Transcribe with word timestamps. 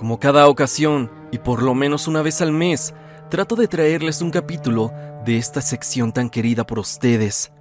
Como 0.00 0.18
cada 0.18 0.48
ocasión, 0.48 1.10
y 1.30 1.36
por 1.36 1.62
lo 1.62 1.74
menos 1.74 2.08
una 2.08 2.22
vez 2.22 2.40
al 2.40 2.52
mes, 2.52 2.94
trato 3.28 3.54
de 3.54 3.68
traerles 3.68 4.22
un 4.22 4.30
capítulo 4.30 4.94
de 5.26 5.36
esta 5.36 5.60
sección 5.60 6.10
tan 6.10 6.30
querida 6.30 6.66
por 6.66 6.78
ustedes. 6.78 7.52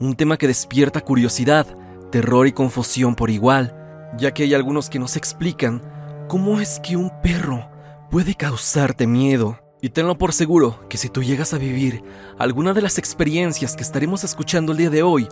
Un 0.00 0.16
tema 0.16 0.38
que 0.38 0.46
despierta 0.46 1.02
curiosidad, 1.02 1.66
terror 2.10 2.46
y 2.46 2.52
confusión 2.52 3.14
por 3.14 3.28
igual, 3.28 3.76
ya 4.16 4.32
que 4.32 4.44
hay 4.44 4.54
algunos 4.54 4.88
que 4.88 4.98
nos 4.98 5.18
explican 5.18 5.82
cómo 6.28 6.60
es 6.62 6.80
que 6.80 6.96
un 6.96 7.12
perro 7.22 7.68
puede 8.10 8.34
causarte 8.34 9.06
miedo. 9.06 9.58
Y 9.82 9.90
tenlo 9.90 10.16
por 10.16 10.32
seguro 10.32 10.80
que 10.88 10.96
si 10.96 11.10
tú 11.10 11.22
llegas 11.22 11.52
a 11.52 11.58
vivir 11.58 12.02
alguna 12.38 12.72
de 12.72 12.80
las 12.80 12.96
experiencias 12.96 13.76
que 13.76 13.82
estaremos 13.82 14.24
escuchando 14.24 14.72
el 14.72 14.78
día 14.78 14.88
de 14.88 15.02
hoy, 15.02 15.28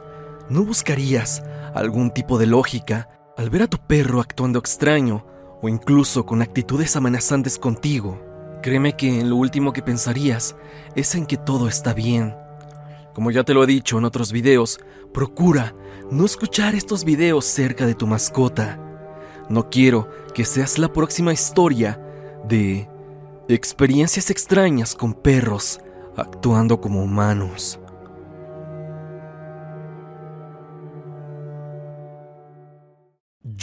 no 0.50 0.62
buscarías 0.62 1.42
algún 1.74 2.10
tipo 2.10 2.36
de 2.36 2.44
lógica 2.44 3.08
al 3.38 3.48
ver 3.48 3.62
a 3.62 3.66
tu 3.66 3.78
perro 3.78 4.20
actuando 4.20 4.58
extraño 4.58 5.24
o 5.64 5.68
incluso 5.70 6.26
con 6.26 6.42
actitudes 6.42 6.94
amenazantes 6.94 7.58
contigo. 7.58 8.20
Créeme 8.60 8.98
que 8.98 9.24
lo 9.24 9.36
último 9.36 9.72
que 9.72 9.80
pensarías 9.80 10.56
es 10.94 11.14
en 11.14 11.24
que 11.24 11.38
todo 11.38 11.68
está 11.68 11.94
bien. 11.94 12.34
Como 13.14 13.30
ya 13.30 13.44
te 13.44 13.54
lo 13.54 13.64
he 13.64 13.66
dicho 13.66 13.96
en 13.96 14.04
otros 14.04 14.30
videos, 14.30 14.78
procura 15.14 15.74
no 16.10 16.26
escuchar 16.26 16.74
estos 16.74 17.04
videos 17.04 17.46
cerca 17.46 17.86
de 17.86 17.94
tu 17.94 18.06
mascota. 18.06 18.78
No 19.48 19.70
quiero 19.70 20.10
que 20.34 20.44
seas 20.44 20.78
la 20.78 20.92
próxima 20.92 21.32
historia 21.32 21.98
de 22.46 22.86
experiencias 23.48 24.28
extrañas 24.28 24.94
con 24.94 25.14
perros 25.14 25.80
actuando 26.14 26.78
como 26.78 27.02
humanos. 27.02 27.80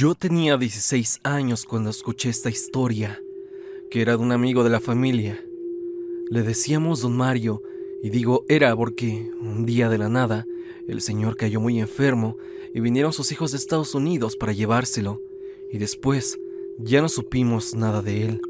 Yo 0.01 0.15
tenía 0.15 0.57
16 0.57 1.19
años 1.21 1.63
cuando 1.63 1.91
escuché 1.91 2.29
esta 2.29 2.49
historia, 2.49 3.21
que 3.91 4.01
era 4.01 4.17
de 4.17 4.23
un 4.23 4.31
amigo 4.31 4.63
de 4.63 4.71
la 4.71 4.80
familia. 4.80 5.45
Le 6.27 6.41
decíamos 6.41 7.02
don 7.02 7.16
Mario, 7.16 7.61
y 8.02 8.09
digo 8.09 8.43
era 8.49 8.75
porque 8.75 9.30
un 9.39 9.63
día 9.63 9.89
de 9.89 9.99
la 9.99 10.09
nada 10.09 10.47
el 10.88 11.02
señor 11.02 11.38
cayó 11.38 11.59
muy 11.59 11.80
enfermo 11.80 12.35
y 12.73 12.80
vinieron 12.80 13.13
sus 13.13 13.31
hijos 13.31 13.52
de 13.52 13.58
Estados 13.58 13.93
Unidos 13.93 14.35
para 14.38 14.53
llevárselo, 14.53 15.21
y 15.71 15.77
después 15.77 16.39
ya 16.80 17.03
no 17.03 17.08
supimos 17.08 17.75
nada 17.75 18.02
de 18.02 18.23
él. 18.23 18.41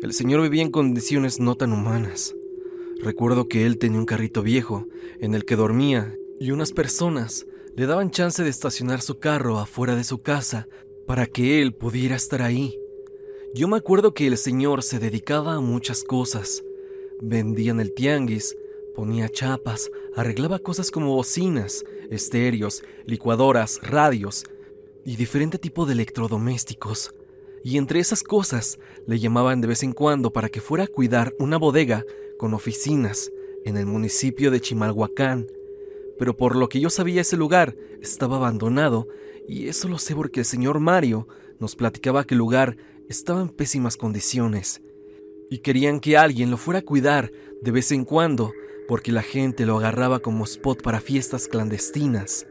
El 0.00 0.14
señor 0.14 0.40
vivía 0.40 0.62
en 0.62 0.70
condiciones 0.70 1.40
no 1.40 1.56
tan 1.56 1.74
humanas. 1.74 2.34
Recuerdo 3.02 3.48
que 3.48 3.66
él 3.66 3.76
tenía 3.76 3.98
un 3.98 4.06
carrito 4.06 4.42
viejo 4.42 4.86
en 5.20 5.34
el 5.34 5.44
que 5.44 5.56
dormía 5.56 6.16
y 6.40 6.52
unas 6.52 6.72
personas 6.72 7.44
le 7.78 7.86
daban 7.86 8.10
chance 8.10 8.42
de 8.42 8.50
estacionar 8.50 9.00
su 9.02 9.20
carro 9.20 9.60
afuera 9.60 9.94
de 9.94 10.02
su 10.02 10.20
casa 10.20 10.66
para 11.06 11.26
que 11.26 11.62
él 11.62 11.72
pudiera 11.72 12.16
estar 12.16 12.42
ahí. 12.42 12.76
Yo 13.54 13.68
me 13.68 13.76
acuerdo 13.76 14.14
que 14.14 14.26
el 14.26 14.36
señor 14.36 14.82
se 14.82 14.98
dedicaba 14.98 15.54
a 15.54 15.60
muchas 15.60 16.02
cosas. 16.02 16.64
Vendía 17.22 17.70
en 17.70 17.78
el 17.78 17.94
tianguis, 17.94 18.56
ponía 18.96 19.28
chapas, 19.28 19.92
arreglaba 20.16 20.58
cosas 20.58 20.90
como 20.90 21.14
bocinas, 21.14 21.84
estéreos, 22.10 22.82
licuadoras, 23.06 23.78
radios 23.80 24.42
y 25.04 25.14
diferente 25.14 25.56
tipo 25.56 25.86
de 25.86 25.92
electrodomésticos. 25.92 27.14
Y 27.62 27.78
entre 27.78 28.00
esas 28.00 28.24
cosas 28.24 28.80
le 29.06 29.20
llamaban 29.20 29.60
de 29.60 29.68
vez 29.68 29.84
en 29.84 29.92
cuando 29.92 30.32
para 30.32 30.48
que 30.48 30.60
fuera 30.60 30.82
a 30.82 30.88
cuidar 30.88 31.32
una 31.38 31.58
bodega 31.58 32.04
con 32.40 32.54
oficinas 32.54 33.30
en 33.64 33.76
el 33.76 33.86
municipio 33.86 34.50
de 34.50 34.60
Chimalhuacán, 34.60 35.46
pero 36.18 36.36
por 36.36 36.56
lo 36.56 36.68
que 36.68 36.80
yo 36.80 36.90
sabía 36.90 37.20
ese 37.20 37.36
lugar 37.36 37.76
estaba 38.00 38.36
abandonado, 38.36 39.08
y 39.48 39.68
eso 39.68 39.88
lo 39.88 39.98
sé 39.98 40.14
porque 40.14 40.40
el 40.40 40.46
señor 40.46 40.80
Mario 40.80 41.28
nos 41.58 41.76
platicaba 41.76 42.24
que 42.24 42.34
el 42.34 42.38
lugar 42.38 42.76
estaba 43.08 43.40
en 43.40 43.48
pésimas 43.48 43.96
condiciones, 43.96 44.82
y 45.50 45.58
querían 45.58 46.00
que 46.00 46.16
alguien 46.16 46.50
lo 46.50 46.56
fuera 46.56 46.80
a 46.80 46.84
cuidar 46.84 47.32
de 47.62 47.70
vez 47.70 47.92
en 47.92 48.04
cuando, 48.04 48.52
porque 48.86 49.12
la 49.12 49.22
gente 49.22 49.66
lo 49.66 49.78
agarraba 49.78 50.20
como 50.20 50.44
spot 50.44 50.82
para 50.82 51.00
fiestas 51.00 51.48
clandestinas. 51.48 52.46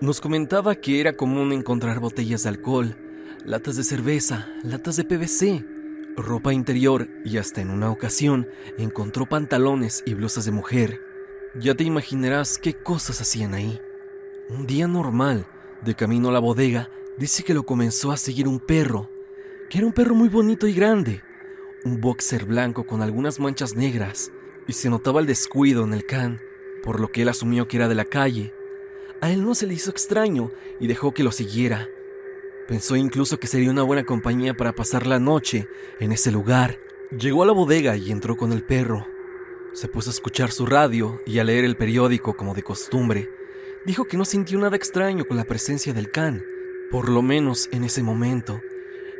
Nos 0.00 0.20
comentaba 0.20 0.74
que 0.74 1.00
era 1.00 1.16
común 1.16 1.52
encontrar 1.52 2.00
botellas 2.00 2.42
de 2.42 2.48
alcohol, 2.50 2.96
latas 3.44 3.76
de 3.76 3.84
cerveza, 3.84 4.48
latas 4.62 4.96
de 4.96 5.04
PVC, 5.04 5.64
ropa 6.16 6.52
interior 6.52 7.08
y 7.24 7.38
hasta 7.38 7.60
en 7.60 7.70
una 7.70 7.90
ocasión 7.90 8.48
encontró 8.78 9.26
pantalones 9.26 10.02
y 10.06 10.14
blusas 10.14 10.44
de 10.44 10.52
mujer. 10.52 11.00
Ya 11.56 11.76
te 11.76 11.84
imaginarás 11.84 12.58
qué 12.58 12.74
cosas 12.74 13.20
hacían 13.20 13.54
ahí. 13.54 13.80
Un 14.48 14.66
día 14.66 14.88
normal, 14.88 15.46
de 15.84 15.94
camino 15.94 16.28
a 16.28 16.32
la 16.32 16.40
bodega, 16.40 16.90
dice 17.16 17.44
que 17.44 17.54
lo 17.54 17.64
comenzó 17.64 18.10
a 18.10 18.16
seguir 18.16 18.48
un 18.48 18.58
perro, 18.58 19.08
que 19.70 19.78
era 19.78 19.86
un 19.86 19.92
perro 19.92 20.16
muy 20.16 20.28
bonito 20.28 20.66
y 20.66 20.72
grande, 20.72 21.22
un 21.84 22.00
boxer 22.00 22.44
blanco 22.44 22.86
con 22.86 23.02
algunas 23.02 23.38
manchas 23.38 23.76
negras, 23.76 24.32
y 24.66 24.72
se 24.72 24.90
notaba 24.90 25.20
el 25.20 25.26
descuido 25.26 25.84
en 25.84 25.94
el 25.94 26.04
can, 26.06 26.40
por 26.82 26.98
lo 26.98 27.12
que 27.12 27.22
él 27.22 27.28
asumió 27.28 27.68
que 27.68 27.76
era 27.76 27.88
de 27.88 27.94
la 27.94 28.04
calle. 28.04 28.52
A 29.20 29.30
él 29.30 29.44
no 29.44 29.54
se 29.54 29.68
le 29.68 29.74
hizo 29.74 29.90
extraño 29.90 30.50
y 30.80 30.88
dejó 30.88 31.14
que 31.14 31.22
lo 31.22 31.30
siguiera. 31.30 31.88
Pensó 32.66 32.96
incluso 32.96 33.38
que 33.38 33.46
sería 33.46 33.70
una 33.70 33.84
buena 33.84 34.04
compañía 34.04 34.54
para 34.54 34.74
pasar 34.74 35.06
la 35.06 35.20
noche 35.20 35.68
en 36.00 36.10
ese 36.10 36.32
lugar. 36.32 36.80
Llegó 37.16 37.44
a 37.44 37.46
la 37.46 37.52
bodega 37.52 37.96
y 37.96 38.10
entró 38.10 38.36
con 38.36 38.50
el 38.50 38.64
perro. 38.64 39.06
Se 39.74 39.88
puso 39.88 40.10
a 40.10 40.12
escuchar 40.12 40.52
su 40.52 40.66
radio 40.66 41.20
y 41.26 41.40
a 41.40 41.44
leer 41.44 41.64
el 41.64 41.76
periódico 41.76 42.36
como 42.36 42.54
de 42.54 42.62
costumbre. 42.62 43.28
Dijo 43.84 44.04
que 44.04 44.16
no 44.16 44.24
sintió 44.24 44.56
nada 44.60 44.76
extraño 44.76 45.24
con 45.24 45.36
la 45.36 45.42
presencia 45.42 45.92
del 45.92 46.12
can, 46.12 46.44
por 46.92 47.08
lo 47.08 47.22
menos 47.22 47.68
en 47.72 47.82
ese 47.82 48.00
momento, 48.00 48.60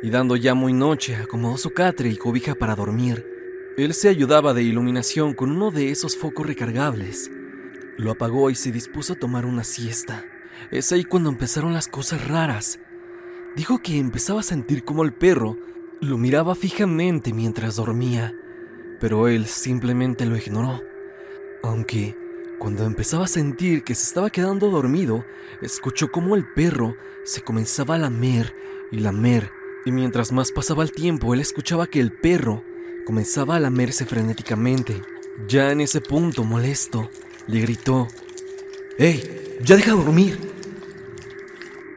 y 0.01 0.09
dando 0.11 0.37
ya 0.37 0.53
muy 0.53 0.71
noche 0.71 1.17
acomodó 1.17 1.57
su 1.57 1.71
catre 1.71 2.09
y 2.09 2.15
cobija 2.15 2.55
para 2.55 2.73
dormir. 2.73 3.27
Él 3.75 3.93
se 3.93 4.07
ayudaba 4.07 4.53
de 4.53 4.63
iluminación 4.63 5.33
con 5.33 5.51
uno 5.51 5.71
de 5.71 5.91
esos 5.91 6.15
focos 6.15 6.47
recargables. 6.47 7.29
Lo 7.97 8.11
apagó 8.11 8.49
y 8.49 8.55
se 8.55 8.71
dispuso 8.71 9.11
a 9.13 9.19
tomar 9.19 9.45
una 9.45 9.65
siesta. 9.65 10.23
Es 10.71 10.93
ahí 10.93 11.03
cuando 11.03 11.29
empezaron 11.29 11.73
las 11.73 11.89
cosas 11.89 12.29
raras. 12.29 12.79
Dijo 13.57 13.79
que 13.79 13.97
empezaba 13.97 14.39
a 14.39 14.43
sentir 14.43 14.85
como 14.85 15.03
el 15.03 15.11
perro 15.11 15.57
lo 15.99 16.17
miraba 16.17 16.55
fijamente 16.55 17.33
mientras 17.33 17.75
dormía 17.75 18.33
pero 18.99 19.27
él 19.27 19.45
simplemente 19.45 20.25
lo 20.25 20.37
ignoró. 20.37 20.81
Aunque, 21.63 22.15
cuando 22.59 22.85
empezaba 22.85 23.25
a 23.25 23.27
sentir 23.27 23.83
que 23.83 23.95
se 23.95 24.03
estaba 24.03 24.29
quedando 24.29 24.69
dormido, 24.69 25.25
escuchó 25.61 26.11
cómo 26.11 26.35
el 26.35 26.45
perro 26.53 26.95
se 27.23 27.41
comenzaba 27.41 27.95
a 27.95 27.97
lamer 27.97 28.55
y 28.91 28.99
lamer, 28.99 29.51
y 29.85 29.91
mientras 29.91 30.31
más 30.31 30.51
pasaba 30.51 30.83
el 30.83 30.91
tiempo, 30.91 31.33
él 31.33 31.41
escuchaba 31.41 31.87
que 31.87 31.99
el 31.99 32.11
perro 32.11 32.63
comenzaba 33.05 33.55
a 33.55 33.59
lamerse 33.59 34.05
frenéticamente. 34.05 35.01
Ya 35.47 35.71
en 35.71 35.81
ese 35.81 36.01
punto, 36.01 36.43
molesto, 36.43 37.09
le 37.47 37.59
gritó, 37.59 38.07
¡Ey! 38.97 39.57
¡Ya 39.61 39.75
deja 39.75 39.91
dormir! 39.91 40.39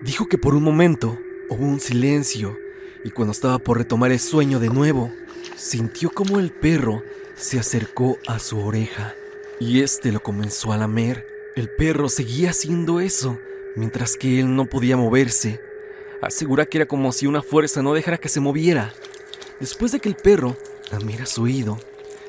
Dijo 0.00 0.26
que 0.26 0.38
por 0.38 0.54
un 0.54 0.62
momento 0.62 1.18
hubo 1.48 1.64
un 1.64 1.80
silencio, 1.80 2.58
y 3.04 3.10
cuando 3.10 3.32
estaba 3.32 3.58
por 3.58 3.78
retomar 3.78 4.10
el 4.12 4.18
sueño 4.18 4.58
de 4.58 4.68
nuevo, 4.68 5.12
sintió 5.58 6.10
como 6.10 6.38
el 6.38 6.52
perro 6.52 7.02
se 7.36 7.58
acercó 7.58 8.18
a 8.26 8.38
su 8.38 8.60
oreja 8.60 9.14
y 9.58 9.82
este 9.82 10.12
lo 10.12 10.22
comenzó 10.22 10.72
a 10.72 10.76
lamer. 10.76 11.26
El 11.56 11.68
perro 11.68 12.08
seguía 12.08 12.50
haciendo 12.50 13.00
eso 13.00 13.38
mientras 13.74 14.16
que 14.16 14.38
él 14.38 14.54
no 14.54 14.66
podía 14.66 14.96
moverse. 14.96 15.60
Asegura 16.22 16.66
que 16.66 16.78
era 16.78 16.86
como 16.86 17.10
si 17.12 17.26
una 17.26 17.42
fuerza 17.42 17.82
no 17.82 17.92
dejara 17.92 18.18
que 18.18 18.28
se 18.28 18.40
moviera. 18.40 18.94
Después 19.58 19.90
de 19.90 20.00
que 20.00 20.08
el 20.08 20.14
perro 20.14 20.56
lamiera 20.92 21.26
su 21.26 21.42
oído, 21.42 21.78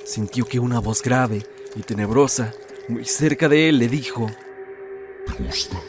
sintió 0.03 0.45
que 0.45 0.59
una 0.59 0.79
voz 0.79 1.03
grave 1.03 1.45
y 1.75 1.83
tenebrosa, 1.83 2.53
muy 2.87 3.05
cerca 3.05 3.47
de 3.47 3.69
él, 3.69 3.77
le 3.77 3.87
dijo: 3.87 4.29
¿Te 5.25 5.43
gusta? 5.43 5.79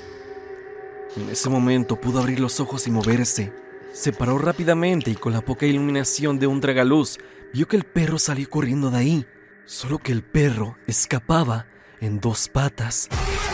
En 1.16 1.30
ese 1.30 1.48
momento 1.48 1.96
pudo 1.96 2.20
abrir 2.20 2.38
los 2.38 2.60
ojos 2.60 2.86
y 2.86 2.90
moverse. 2.90 3.52
Se 3.92 4.12
paró 4.12 4.38
rápidamente 4.38 5.10
y 5.10 5.16
con 5.16 5.32
la 5.32 5.40
poca 5.40 5.66
iluminación 5.66 6.38
de 6.38 6.46
un 6.46 6.60
tragaluz 6.60 7.18
vio 7.52 7.66
que 7.66 7.76
el 7.76 7.84
perro 7.84 8.18
salió 8.18 8.48
corriendo 8.48 8.90
de 8.90 8.98
ahí, 8.98 9.26
solo 9.66 9.98
que 9.98 10.12
el 10.12 10.22
perro 10.22 10.76
escapaba 10.86 11.66
en 12.00 12.20
dos 12.20 12.48
patas, 12.48 13.08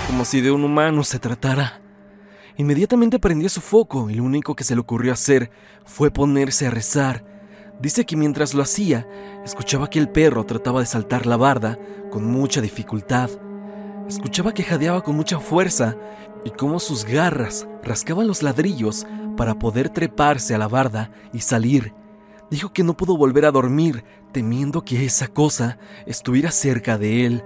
como 0.06 0.26
si 0.26 0.42
de 0.42 0.50
un 0.50 0.62
humano 0.62 1.04
se 1.04 1.18
tratara. 1.18 1.80
Inmediatamente 2.58 3.18
prendió 3.18 3.48
su 3.48 3.62
foco 3.62 4.10
y 4.10 4.14
lo 4.14 4.24
único 4.24 4.54
que 4.54 4.64
se 4.64 4.74
le 4.74 4.82
ocurrió 4.82 5.12
hacer 5.12 5.50
fue 5.86 6.10
ponerse 6.10 6.66
a 6.66 6.70
rezar. 6.70 7.24
Dice 7.80 8.04
que 8.04 8.16
mientras 8.16 8.52
lo 8.52 8.62
hacía, 8.62 9.06
escuchaba 9.42 9.88
que 9.88 9.98
el 9.98 10.10
perro 10.10 10.44
trataba 10.44 10.80
de 10.80 10.86
saltar 10.86 11.26
la 11.26 11.38
barda 11.38 11.78
con 12.10 12.24
mucha 12.24 12.60
dificultad. 12.60 13.30
Escuchaba 14.06 14.52
que 14.52 14.62
jadeaba 14.62 15.02
con 15.02 15.16
mucha 15.16 15.40
fuerza 15.40 15.96
y 16.44 16.50
cómo 16.50 16.78
sus 16.78 17.04
garras 17.04 17.66
rascaban 17.82 18.26
los 18.26 18.42
ladrillos 18.42 19.06
para 19.36 19.58
poder 19.58 19.90
treparse 19.90 20.54
a 20.54 20.58
la 20.58 20.68
barda 20.68 21.10
y 21.32 21.40
salir. 21.40 21.94
Dijo 22.50 22.72
que 22.72 22.84
no 22.84 22.96
pudo 22.96 23.16
volver 23.16 23.44
a 23.44 23.50
dormir, 23.50 24.04
temiendo 24.32 24.82
que 24.82 25.04
esa 25.04 25.28
cosa 25.28 25.78
estuviera 26.06 26.50
cerca 26.50 26.98
de 26.98 27.26
él. 27.26 27.44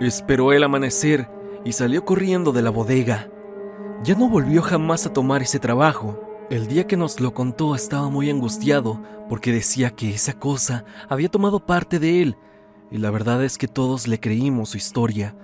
Esperó 0.00 0.52
el 0.52 0.64
amanecer 0.64 1.30
y 1.64 1.72
salió 1.72 2.04
corriendo 2.04 2.52
de 2.52 2.62
la 2.62 2.70
bodega. 2.70 3.28
Ya 4.04 4.14
no 4.14 4.28
volvió 4.28 4.62
jamás 4.62 5.06
a 5.06 5.12
tomar 5.12 5.42
ese 5.42 5.58
trabajo. 5.58 6.20
El 6.50 6.66
día 6.66 6.86
que 6.86 6.96
nos 6.96 7.20
lo 7.20 7.32
contó 7.32 7.74
estaba 7.74 8.10
muy 8.10 8.28
angustiado 8.28 9.00
porque 9.28 9.52
decía 9.52 9.90
que 9.90 10.10
esa 10.10 10.34
cosa 10.34 10.84
había 11.08 11.30
tomado 11.30 11.64
parte 11.64 11.98
de 11.98 12.20
él, 12.20 12.36
y 12.90 12.98
la 12.98 13.10
verdad 13.10 13.42
es 13.42 13.56
que 13.56 13.68
todos 13.68 14.06
le 14.06 14.20
creímos 14.20 14.70
su 14.70 14.76
historia, 14.76 15.34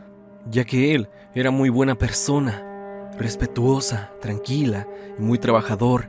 ya 0.50 0.64
que 0.64 0.94
él 0.94 1.08
era 1.34 1.50
muy 1.50 1.70
buena 1.70 1.94
persona, 1.94 2.62
respetuosa, 3.18 4.12
tranquila 4.20 4.86
y 5.18 5.22
muy 5.22 5.38
trabajador. 5.38 6.08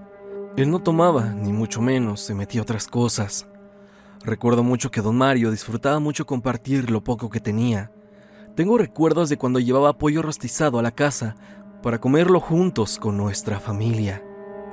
Él 0.55 0.69
no 0.69 0.79
tomaba, 0.79 1.25
ni 1.25 1.51
mucho 1.51 1.81
menos, 1.81 2.21
se 2.21 2.33
metía 2.33 2.61
a 2.61 2.63
otras 2.63 2.87
cosas. 2.87 3.47
Recuerdo 4.23 4.63
mucho 4.63 4.91
que 4.91 5.01
don 5.01 5.17
Mario 5.17 5.51
disfrutaba 5.51 5.99
mucho 5.99 6.25
compartir 6.25 6.89
lo 6.91 7.03
poco 7.03 7.29
que 7.29 7.39
tenía. 7.39 7.91
Tengo 8.55 8.77
recuerdos 8.77 9.29
de 9.29 9.37
cuando 9.37 9.59
llevaba 9.59 9.97
pollo 9.97 10.21
rostizado 10.21 10.79
a 10.79 10.83
la 10.83 10.91
casa 10.91 11.35
para 11.81 11.99
comerlo 11.99 12.39
juntos 12.39 12.99
con 12.99 13.15
nuestra 13.15 13.59
familia. 13.59 14.23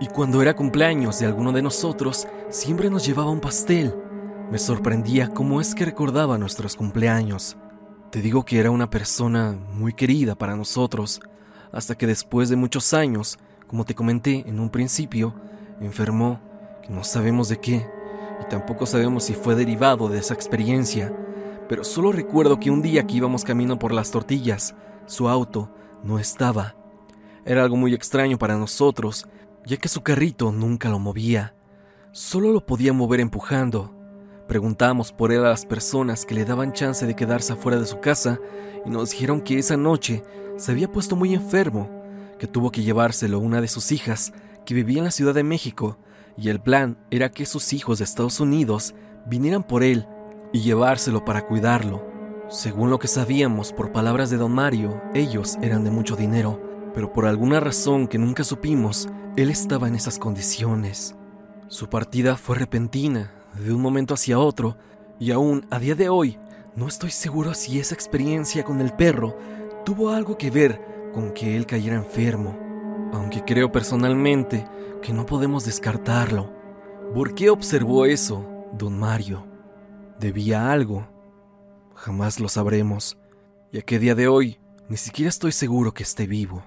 Y 0.00 0.08
cuando 0.08 0.42
era 0.42 0.56
cumpleaños 0.56 1.20
de 1.20 1.26
alguno 1.26 1.52
de 1.52 1.62
nosotros, 1.62 2.26
siempre 2.50 2.90
nos 2.90 3.06
llevaba 3.06 3.30
un 3.30 3.40
pastel. 3.40 3.94
Me 4.50 4.58
sorprendía 4.58 5.28
cómo 5.28 5.60
es 5.60 5.74
que 5.74 5.84
recordaba 5.84 6.36
nuestros 6.36 6.76
cumpleaños. 6.76 7.56
Te 8.10 8.20
digo 8.20 8.44
que 8.44 8.58
era 8.58 8.70
una 8.70 8.90
persona 8.90 9.56
muy 9.72 9.92
querida 9.92 10.34
para 10.34 10.56
nosotros, 10.56 11.20
hasta 11.72 11.96
que 11.96 12.06
después 12.06 12.48
de 12.48 12.56
muchos 12.56 12.94
años, 12.94 13.38
como 13.66 13.84
te 13.84 13.94
comenté 13.94 14.44
en 14.48 14.60
un 14.60 14.70
principio, 14.70 15.34
enfermó, 15.80 16.40
que 16.82 16.90
no 16.92 17.04
sabemos 17.04 17.48
de 17.48 17.58
qué, 17.58 17.86
y 18.40 18.48
tampoco 18.48 18.86
sabemos 18.86 19.24
si 19.24 19.34
fue 19.34 19.54
derivado 19.54 20.08
de 20.08 20.18
esa 20.18 20.34
experiencia, 20.34 21.12
pero 21.68 21.84
solo 21.84 22.12
recuerdo 22.12 22.60
que 22.60 22.70
un 22.70 22.82
día 22.82 23.06
que 23.06 23.16
íbamos 23.16 23.44
camino 23.44 23.78
por 23.78 23.92
las 23.92 24.10
tortillas, 24.10 24.74
su 25.06 25.28
auto 25.28 25.70
no 26.02 26.18
estaba. 26.18 26.76
Era 27.44 27.62
algo 27.62 27.76
muy 27.76 27.94
extraño 27.94 28.38
para 28.38 28.56
nosotros, 28.56 29.26
ya 29.64 29.76
que 29.76 29.88
su 29.88 30.02
carrito 30.02 30.52
nunca 30.52 30.88
lo 30.88 30.98
movía, 30.98 31.54
solo 32.12 32.52
lo 32.52 32.64
podía 32.64 32.92
mover 32.92 33.20
empujando. 33.20 33.92
Preguntamos 34.46 35.12
por 35.12 35.32
él 35.32 35.44
a 35.44 35.50
las 35.50 35.66
personas 35.66 36.24
que 36.24 36.34
le 36.34 36.44
daban 36.44 36.72
chance 36.72 37.04
de 37.04 37.16
quedarse 37.16 37.52
afuera 37.52 37.78
de 37.78 37.86
su 37.86 37.98
casa 38.00 38.38
y 38.84 38.90
nos 38.90 39.10
dijeron 39.10 39.40
que 39.40 39.58
esa 39.58 39.76
noche 39.76 40.22
se 40.56 40.72
había 40.72 40.90
puesto 40.90 41.16
muy 41.16 41.34
enfermo, 41.34 41.90
que 42.38 42.46
tuvo 42.46 42.70
que 42.70 42.82
llevárselo 42.82 43.38
una 43.38 43.60
de 43.60 43.68
sus 43.68 43.92
hijas 43.92 44.32
que 44.64 44.74
vivía 44.74 44.98
en 44.98 45.04
la 45.04 45.10
Ciudad 45.10 45.34
de 45.34 45.42
México 45.42 45.98
y 46.36 46.48
el 46.48 46.60
plan 46.60 46.98
era 47.10 47.30
que 47.30 47.46
sus 47.46 47.72
hijos 47.72 47.98
de 47.98 48.04
Estados 48.04 48.40
Unidos 48.40 48.94
vinieran 49.26 49.62
por 49.62 49.82
él 49.82 50.06
y 50.52 50.60
llevárselo 50.60 51.24
para 51.24 51.46
cuidarlo. 51.46 52.04
Según 52.48 52.90
lo 52.90 52.98
que 52.98 53.08
sabíamos 53.08 53.72
por 53.72 53.92
palabras 53.92 54.30
de 54.30 54.36
don 54.36 54.52
Mario, 54.52 55.00
ellos 55.14 55.56
eran 55.62 55.82
de 55.84 55.90
mucho 55.90 56.14
dinero, 56.14 56.62
pero 56.94 57.12
por 57.12 57.26
alguna 57.26 57.60
razón 57.60 58.06
que 58.06 58.18
nunca 58.18 58.44
supimos, 58.44 59.08
él 59.36 59.50
estaba 59.50 59.88
en 59.88 59.94
esas 59.94 60.18
condiciones. 60.18 61.14
Su 61.68 61.88
partida 61.88 62.36
fue 62.36 62.56
repentina, 62.56 63.32
de 63.54 63.72
un 63.72 63.80
momento 63.80 64.14
hacia 64.14 64.38
otro, 64.38 64.76
y 65.18 65.32
aún 65.32 65.66
a 65.70 65.78
día 65.78 65.94
de 65.94 66.08
hoy 66.08 66.38
no 66.76 66.86
estoy 66.86 67.10
seguro 67.10 67.54
si 67.54 67.80
esa 67.80 67.94
experiencia 67.94 68.62
con 68.62 68.80
el 68.80 68.92
perro 68.92 69.36
tuvo 69.86 70.10
algo 70.10 70.36
que 70.36 70.50
ver 70.50 71.10
con 71.14 71.30
que 71.32 71.56
él 71.56 71.64
cayera 71.64 71.94
enfermo, 71.94 72.58
aunque 73.12 73.44
creo 73.44 73.70
personalmente 73.70 74.66
que 75.00 75.12
no 75.12 75.24
podemos 75.24 75.64
descartarlo. 75.64 76.52
¿Por 77.14 77.36
qué 77.36 77.50
observó 77.50 78.04
eso, 78.04 78.44
don 78.72 78.98
Mario? 78.98 79.46
¿Debía 80.18 80.72
algo? 80.72 81.06
Jamás 81.94 82.40
lo 82.40 82.48
sabremos, 82.48 83.16
ya 83.72 83.80
que 83.80 83.94
a 83.94 83.98
día 84.00 84.16
de 84.16 84.26
hoy 84.26 84.58
ni 84.88 84.96
siquiera 84.96 85.28
estoy 85.28 85.52
seguro 85.52 85.94
que 85.94 86.02
esté 86.02 86.26
vivo. 86.26 86.64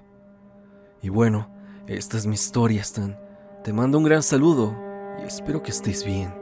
Y 1.02 1.10
bueno, 1.10 1.50
esta 1.88 2.18
es 2.18 2.26
mi 2.26 2.36
historia, 2.36 2.82
Stan. 2.82 3.20
Te 3.66 3.74
mando 3.74 3.98
un 3.98 4.06
gran 4.06 4.24
saludo 4.24 4.74
y 5.22 5.28
espero 5.28 5.62
que 5.62 5.72
estés 5.72 6.06
bien. 6.06 6.39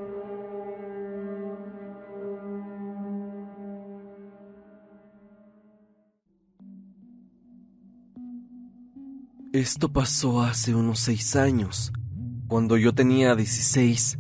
Esto 9.54 9.94
pasó 9.94 10.42
hace 10.42 10.76
unos 10.76 11.00
seis 11.00 11.38
años, 11.38 11.94
cuando 12.48 12.76
yo 12.76 12.94
tenía 12.94 13.34
16, 13.34 14.20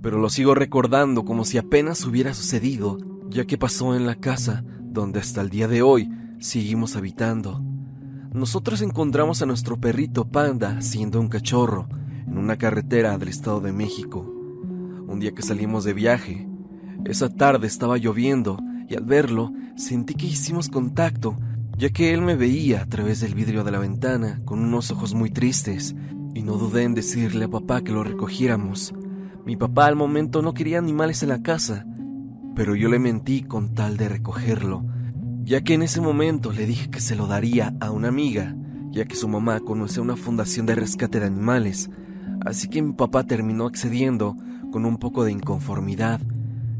pero 0.00 0.20
lo 0.20 0.30
sigo 0.30 0.54
recordando 0.54 1.24
como 1.24 1.44
si 1.44 1.58
apenas 1.58 2.04
hubiera 2.06 2.32
sucedido, 2.32 2.96
ya 3.28 3.44
que 3.44 3.58
pasó 3.58 3.96
en 3.96 4.06
la 4.06 4.14
casa 4.14 4.62
donde 4.80 5.18
hasta 5.18 5.40
el 5.40 5.50
día 5.50 5.66
de 5.66 5.82
hoy 5.82 6.08
seguimos 6.38 6.94
habitando. 6.94 7.60
Nosotros 8.32 8.82
encontramos 8.82 9.42
a 9.42 9.46
nuestro 9.46 9.80
perrito 9.80 10.28
Panda 10.28 10.80
siendo 10.80 11.20
un 11.20 11.28
cachorro 11.28 11.88
en 12.24 12.38
una 12.38 12.56
carretera 12.56 13.18
del 13.18 13.30
Estado 13.30 13.60
de 13.60 13.72
México. 13.72 14.20
Un 14.20 15.18
día 15.18 15.32
que 15.32 15.42
salimos 15.42 15.82
de 15.82 15.92
viaje, 15.92 16.48
esa 17.04 17.28
tarde 17.28 17.66
estaba 17.66 17.98
lloviendo 17.98 18.58
y 18.88 18.94
al 18.94 19.04
verlo 19.04 19.52
sentí 19.74 20.14
que 20.14 20.26
hicimos 20.26 20.68
contacto 20.68 21.36
ya 21.82 21.90
que 21.90 22.14
él 22.14 22.22
me 22.22 22.36
veía 22.36 22.82
a 22.82 22.86
través 22.86 23.18
del 23.18 23.34
vidrio 23.34 23.64
de 23.64 23.72
la 23.72 23.80
ventana 23.80 24.40
con 24.44 24.60
unos 24.60 24.92
ojos 24.92 25.14
muy 25.14 25.30
tristes, 25.30 25.96
y 26.32 26.44
no 26.44 26.52
dudé 26.52 26.84
en 26.84 26.94
decirle 26.94 27.46
a 27.46 27.50
papá 27.50 27.82
que 27.82 27.90
lo 27.90 28.04
recogiéramos. 28.04 28.94
Mi 29.44 29.56
papá 29.56 29.86
al 29.86 29.96
momento 29.96 30.42
no 30.42 30.54
quería 30.54 30.78
animales 30.78 31.24
en 31.24 31.30
la 31.30 31.42
casa, 31.42 31.84
pero 32.54 32.76
yo 32.76 32.88
le 32.88 33.00
mentí 33.00 33.42
con 33.42 33.74
tal 33.74 33.96
de 33.96 34.08
recogerlo, 34.08 34.84
ya 35.42 35.62
que 35.62 35.74
en 35.74 35.82
ese 35.82 36.00
momento 36.00 36.52
le 36.52 36.66
dije 36.66 36.88
que 36.88 37.00
se 37.00 37.16
lo 37.16 37.26
daría 37.26 37.74
a 37.80 37.90
una 37.90 38.06
amiga, 38.06 38.54
ya 38.92 39.04
que 39.06 39.16
su 39.16 39.26
mamá 39.26 39.58
conoce 39.58 40.00
una 40.00 40.14
fundación 40.14 40.66
de 40.66 40.76
rescate 40.76 41.18
de 41.18 41.26
animales, 41.26 41.90
así 42.46 42.68
que 42.68 42.80
mi 42.80 42.92
papá 42.92 43.24
terminó 43.24 43.66
accediendo 43.66 44.36
con 44.70 44.86
un 44.86 44.98
poco 44.98 45.24
de 45.24 45.32
inconformidad, 45.32 46.20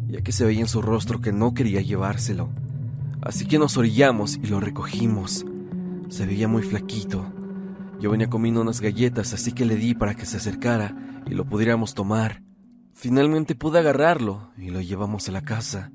ya 0.07 0.21
que 0.21 0.31
se 0.31 0.45
veía 0.45 0.61
en 0.61 0.69
su 0.69 0.81
rostro 0.81 1.21
que 1.21 1.33
no 1.33 1.55
quería 1.55 1.81
llevárselo. 1.81 2.62
Así 3.23 3.47
que 3.47 3.59
nos 3.59 3.77
orillamos 3.77 4.37
y 4.43 4.49
lo 4.49 4.59
recogimos. 4.59 5.47
Se 6.09 6.27
veía 6.27 6.49
muy 6.49 6.63
flaquito. 6.63 7.33
Yo 8.01 8.11
venía 8.11 8.29
comiendo 8.29 8.61
unas 8.61 8.81
galletas, 8.81 9.33
así 9.33 9.53
que 9.53 9.65
le 9.65 9.77
di 9.77 9.95
para 9.95 10.15
que 10.17 10.27
se 10.27 10.39
acercara 10.39 11.23
y 11.27 11.35
lo 11.35 11.45
pudiéramos 11.45 11.95
tomar. 11.95 12.43
Finalmente 12.93 13.55
pude 13.55 13.79
agarrarlo 13.79 14.51
y 14.59 14.71
lo 14.71 14.81
llevamos 14.81 15.29
a 15.29 15.33
la 15.33 15.43
casa. 15.43 15.93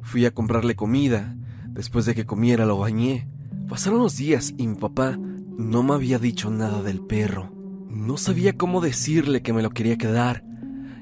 Fui 0.00 0.24
a 0.24 0.32
comprarle 0.32 0.74
comida. 0.74 1.36
Después 1.68 2.06
de 2.06 2.14
que 2.14 2.24
comiera 2.24 2.64
lo 2.64 2.78
bañé. 2.78 3.28
Pasaron 3.68 3.98
los 3.98 4.16
días 4.16 4.54
y 4.56 4.66
mi 4.66 4.76
papá 4.76 5.18
no 5.18 5.82
me 5.82 5.94
había 5.94 6.18
dicho 6.18 6.50
nada 6.50 6.82
del 6.82 7.00
perro. 7.00 7.52
No 7.88 8.16
sabía 8.16 8.56
cómo 8.56 8.80
decirle 8.80 9.42
que 9.42 9.52
me 9.52 9.62
lo 9.62 9.70
quería 9.70 9.98
quedar. 9.98 10.44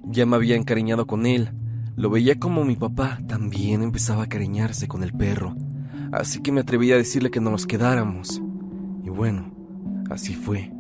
Ya 0.05 0.26
me 0.26 0.37
había 0.37 0.56
encariñado 0.56 1.07
con 1.07 1.25
él, 1.26 1.52
lo 1.94 2.11
veía 2.11 2.38
como 2.38 2.64
mi 2.64 2.76
papá 2.76 3.20
también 3.26 3.82
empezaba 3.82 4.25
a 4.25 4.28
cariñarse 4.28 4.88
con 4.88 5.02
el 5.02 5.12
perro, 5.12 5.54
así 6.11 6.40
que 6.40 6.52
me 6.52 6.61
atreví 6.61 6.90
a 6.92 6.96
decirle 6.96 7.30
que 7.30 7.40
nos 7.40 7.66
quedáramos. 7.66 8.40
Y 9.04 9.11
bueno, 9.11 9.54
así 10.11 10.34
fue. 10.34 10.72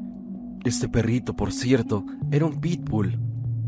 Este 0.64 0.88
perrito, 0.88 1.34
por 1.34 1.52
cierto, 1.52 2.06
era 2.30 2.46
un 2.46 2.60
pitbull. 2.60 3.18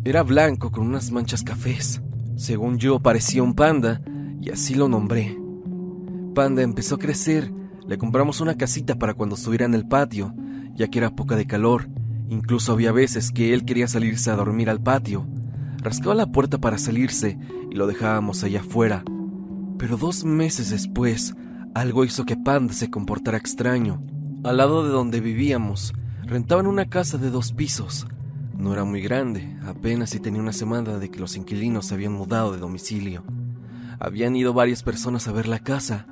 Era 0.05 0.23
blanco 0.23 0.71
con 0.71 0.87
unas 0.87 1.11
manchas 1.11 1.43
cafés. 1.43 2.01
Según 2.37 2.79
yo, 2.79 3.01
parecía 3.01 3.43
un 3.43 3.55
panda, 3.55 4.01
y 4.41 4.51
así 4.51 4.75
lo 4.75 4.89
nombré. 4.89 5.39
Panda 6.35 6.63
empezó 6.63 6.97
a 6.97 6.99
crecer, 6.99 7.53
le 7.87 7.99
compramos 7.99 8.41
una 8.41 8.57
casita 8.57 8.97
para 8.97 9.15
cuando 9.15 9.35
estuviera 9.35 9.67
en 9.67 9.75
el 9.75 9.87
patio, 9.87 10.35
ya 10.75 10.89
que 10.89 10.99
era 10.99 11.15
poca 11.15 11.37
de 11.37 11.47
calor. 11.47 11.89
Incluso 12.29 12.73
había 12.73 12.93
veces 12.93 13.31
que 13.33 13.53
él 13.53 13.65
quería 13.65 13.87
salirse 13.87 14.31
a 14.31 14.37
dormir 14.37 14.71
al 14.71 14.81
patio, 14.81 15.27
rascaba 15.85 16.15
la 16.15 16.27
puerta 16.27 16.59
para 16.59 16.79
salirse 16.79 17.39
y 17.71 17.75
lo 17.75 17.87
dejábamos 17.87 18.43
allá 18.43 18.61
afuera. 18.61 19.05
Pero 19.79 19.99
dos 19.99 20.25
meses 20.25 20.71
después, 20.71 21.35
algo 21.75 22.05
hizo 22.05 22.25
que 22.25 22.37
Panda 22.37 22.73
se 22.73 22.91
comportara 22.91 23.37
extraño. 23.37 24.03
Al 24.43 24.57
lado 24.57 24.83
de 24.85 24.91
donde 24.91 25.21
vivíamos, 25.21 25.93
rentaban 26.23 26.67
una 26.67 26.87
casa 26.87 27.19
de 27.19 27.31
dos 27.31 27.53
pisos. 27.53 28.07
No 28.57 28.73
era 28.73 28.85
muy 28.85 29.03
grande, 29.03 29.59
apenas 29.67 30.11
si 30.11 30.21
tenía 30.21 30.41
una 30.41 30.53
semana 30.53 30.99
de 30.99 31.11
que 31.11 31.21
los 31.21 31.37
inquilinos 31.37 31.87
se 31.87 31.95
habían 31.95 32.13
mudado 32.13 32.53
de 32.53 32.59
domicilio. 32.59 33.23
Habían 34.01 34.37
ido 34.37 34.55
varias 34.55 34.83
personas 34.83 35.29
a 35.29 35.33
ver 35.33 35.49
la 35.49 35.59
casa. 35.59 36.07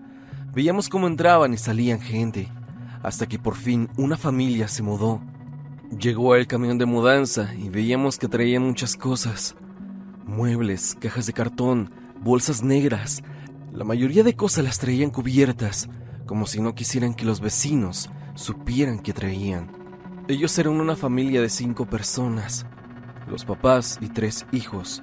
Veíamos 0.55 0.91
cómo 0.91 1.07
entraban 1.07 1.55
y 1.55 1.57
salían 1.57 2.01
gente, 2.01 2.49
hasta 3.03 3.27
que 3.27 3.39
por 3.39 3.55
fin 3.55 3.89
una 3.97 4.19
familia 4.19 4.69
se 4.69 4.83
mudó. 4.83 5.23
Llegó 5.99 6.35
el 6.37 6.47
camión 6.47 6.77
de 6.79 6.87
mudanza 6.87 7.55
y 7.55 7.69
veíamos 7.69 8.19
que 8.19 8.29
traían 8.29 8.63
muchas 8.63 8.97
cosas. 8.97 9.57
Muebles, 10.25 10.97
cajas 11.01 11.27
de 11.27 11.33
cartón, 11.33 11.91
bolsas 12.21 12.63
negras. 12.63 13.23
La 13.73 13.85
mayoría 13.85 14.23
de 14.23 14.37
cosas 14.37 14.65
las 14.65 14.79
traían 14.79 15.11
cubiertas, 15.11 15.89
como 16.27 16.47
si 16.47 16.61
no 16.61 16.75
quisieran 16.75 17.15
que 17.15 17.25
los 17.25 17.41
vecinos 17.41 18.11
supieran 18.35 19.01
que 19.01 19.13
traían. 19.13 19.71
Ellos 20.29 20.59
eran 20.59 20.81
una 20.81 20.97
familia 20.97 21.43
de 21.43 21.49
cinco 21.49 21.87
personas, 21.87 22.67
los 23.27 23.45
papás 23.45 23.99
y 24.01 24.09
tres 24.09 24.47
hijos, 24.53 25.03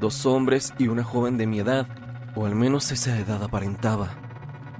dos 0.00 0.26
hombres 0.26 0.74
y 0.78 0.88
una 0.88 1.04
joven 1.04 1.38
de 1.38 1.46
mi 1.46 1.60
edad, 1.60 1.88
o 2.34 2.46
al 2.46 2.54
menos 2.54 2.92
esa 2.92 3.18
edad 3.18 3.42
aparentaba. 3.42 4.10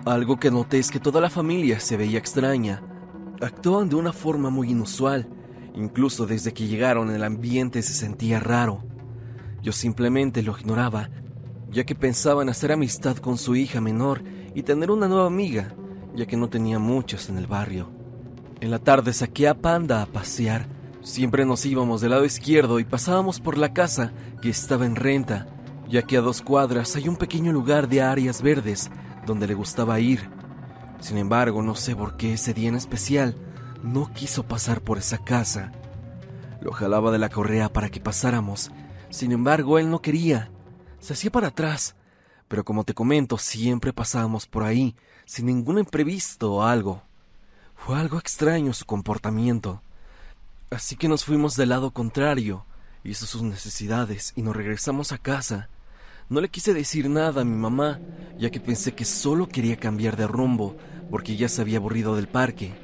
Algo 0.04 0.38
que 0.38 0.50
noté 0.50 0.78
es 0.78 0.90
que 0.90 1.00
toda 1.00 1.20
la 1.20 1.30
familia 1.30 1.80
se 1.80 1.96
veía 1.96 2.18
extraña. 2.18 2.82
Actuaban 3.40 3.88
de 3.88 3.96
una 3.96 4.12
forma 4.12 4.50
muy 4.50 4.70
inusual 4.70 5.28
Incluso 5.78 6.26
desde 6.26 6.52
que 6.52 6.66
llegaron 6.66 7.08
el 7.10 7.22
ambiente 7.22 7.82
se 7.82 7.92
sentía 7.92 8.40
raro. 8.40 8.82
Yo 9.68 9.72
simplemente 9.72 10.42
lo 10.42 10.56
ignoraba, 10.58 11.10
ya 11.70 11.84
que 11.84 11.94
pensaba 11.94 12.40
en 12.40 12.48
hacer 12.48 12.72
amistad 12.72 13.18
con 13.18 13.36
su 13.36 13.54
hija 13.54 13.82
menor 13.82 14.22
y 14.54 14.62
tener 14.62 14.90
una 14.90 15.08
nueva 15.08 15.26
amiga, 15.26 15.74
ya 16.16 16.24
que 16.24 16.38
no 16.38 16.48
tenía 16.48 16.78
muchas 16.78 17.28
en 17.28 17.36
el 17.36 17.46
barrio. 17.46 17.90
En 18.62 18.70
la 18.70 18.78
tarde 18.78 19.12
saqué 19.12 19.46
a 19.46 19.52
Panda 19.52 20.00
a 20.00 20.06
pasear. 20.06 20.66
Siempre 21.02 21.44
nos 21.44 21.66
íbamos 21.66 22.00
del 22.00 22.12
lado 22.12 22.24
izquierdo 22.24 22.80
y 22.80 22.84
pasábamos 22.84 23.40
por 23.40 23.58
la 23.58 23.74
casa 23.74 24.14
que 24.40 24.48
estaba 24.48 24.86
en 24.86 24.96
renta, 24.96 25.46
ya 25.86 26.00
que 26.00 26.16
a 26.16 26.22
dos 26.22 26.40
cuadras 26.40 26.96
hay 26.96 27.06
un 27.06 27.16
pequeño 27.16 27.52
lugar 27.52 27.90
de 27.90 28.00
áreas 28.00 28.40
verdes 28.40 28.90
donde 29.26 29.46
le 29.46 29.52
gustaba 29.52 30.00
ir. 30.00 30.30
Sin 30.98 31.18
embargo, 31.18 31.62
no 31.62 31.74
sé 31.74 31.94
por 31.94 32.16
qué 32.16 32.32
ese 32.32 32.54
día 32.54 32.70
en 32.70 32.76
especial 32.76 33.36
no 33.82 34.10
quiso 34.14 34.44
pasar 34.44 34.80
por 34.80 34.96
esa 34.96 35.18
casa. 35.18 35.72
Lo 36.62 36.72
jalaba 36.72 37.10
de 37.10 37.18
la 37.18 37.28
correa 37.28 37.70
para 37.70 37.90
que 37.90 38.00
pasáramos. 38.00 38.72
Sin 39.10 39.32
embargo, 39.32 39.78
él 39.78 39.90
no 39.90 40.02
quería. 40.02 40.50
Se 41.00 41.12
hacía 41.12 41.30
para 41.30 41.48
atrás. 41.48 41.94
Pero 42.48 42.64
como 42.64 42.84
te 42.84 42.94
comento, 42.94 43.36
siempre 43.38 43.92
pasábamos 43.92 44.46
por 44.46 44.62
ahí, 44.62 44.96
sin 45.26 45.46
ningún 45.46 45.78
imprevisto 45.78 46.54
o 46.54 46.62
algo. 46.62 47.02
Fue 47.74 47.98
algo 47.98 48.18
extraño 48.18 48.72
su 48.72 48.86
comportamiento. 48.86 49.82
Así 50.70 50.96
que 50.96 51.08
nos 51.08 51.24
fuimos 51.24 51.56
del 51.56 51.70
lado 51.70 51.92
contrario, 51.92 52.64
hizo 53.04 53.26
sus 53.26 53.42
necesidades 53.42 54.32
y 54.36 54.42
nos 54.42 54.56
regresamos 54.56 55.12
a 55.12 55.18
casa. 55.18 55.68
No 56.28 56.40
le 56.40 56.50
quise 56.50 56.74
decir 56.74 57.08
nada 57.08 57.42
a 57.42 57.44
mi 57.44 57.56
mamá, 57.56 58.00
ya 58.38 58.50
que 58.50 58.60
pensé 58.60 58.94
que 58.94 59.04
solo 59.06 59.48
quería 59.48 59.76
cambiar 59.76 60.16
de 60.16 60.26
rumbo, 60.26 60.76
porque 61.10 61.36
ya 61.36 61.48
se 61.48 61.62
había 61.62 61.78
aburrido 61.78 62.16
del 62.16 62.28
parque. 62.28 62.74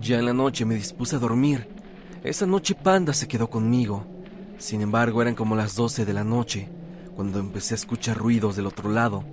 Ya 0.00 0.18
en 0.18 0.26
la 0.26 0.32
noche 0.32 0.64
me 0.64 0.74
dispuse 0.74 1.16
a 1.16 1.20
dormir. 1.20 1.68
Esa 2.22 2.46
noche 2.46 2.74
Panda 2.74 3.12
se 3.12 3.26
quedó 3.26 3.48
conmigo. 3.50 4.15
Sin 4.58 4.80
embargo, 4.80 5.22
eran 5.22 5.34
como 5.34 5.54
las 5.54 5.76
doce 5.76 6.04
de 6.04 6.12
la 6.12 6.24
noche, 6.24 6.68
cuando 7.14 7.38
empecé 7.38 7.74
a 7.74 7.76
escuchar 7.76 8.16
ruidos 8.16 8.56
del 8.56 8.66
otro 8.66 8.90
lado. 8.90 9.24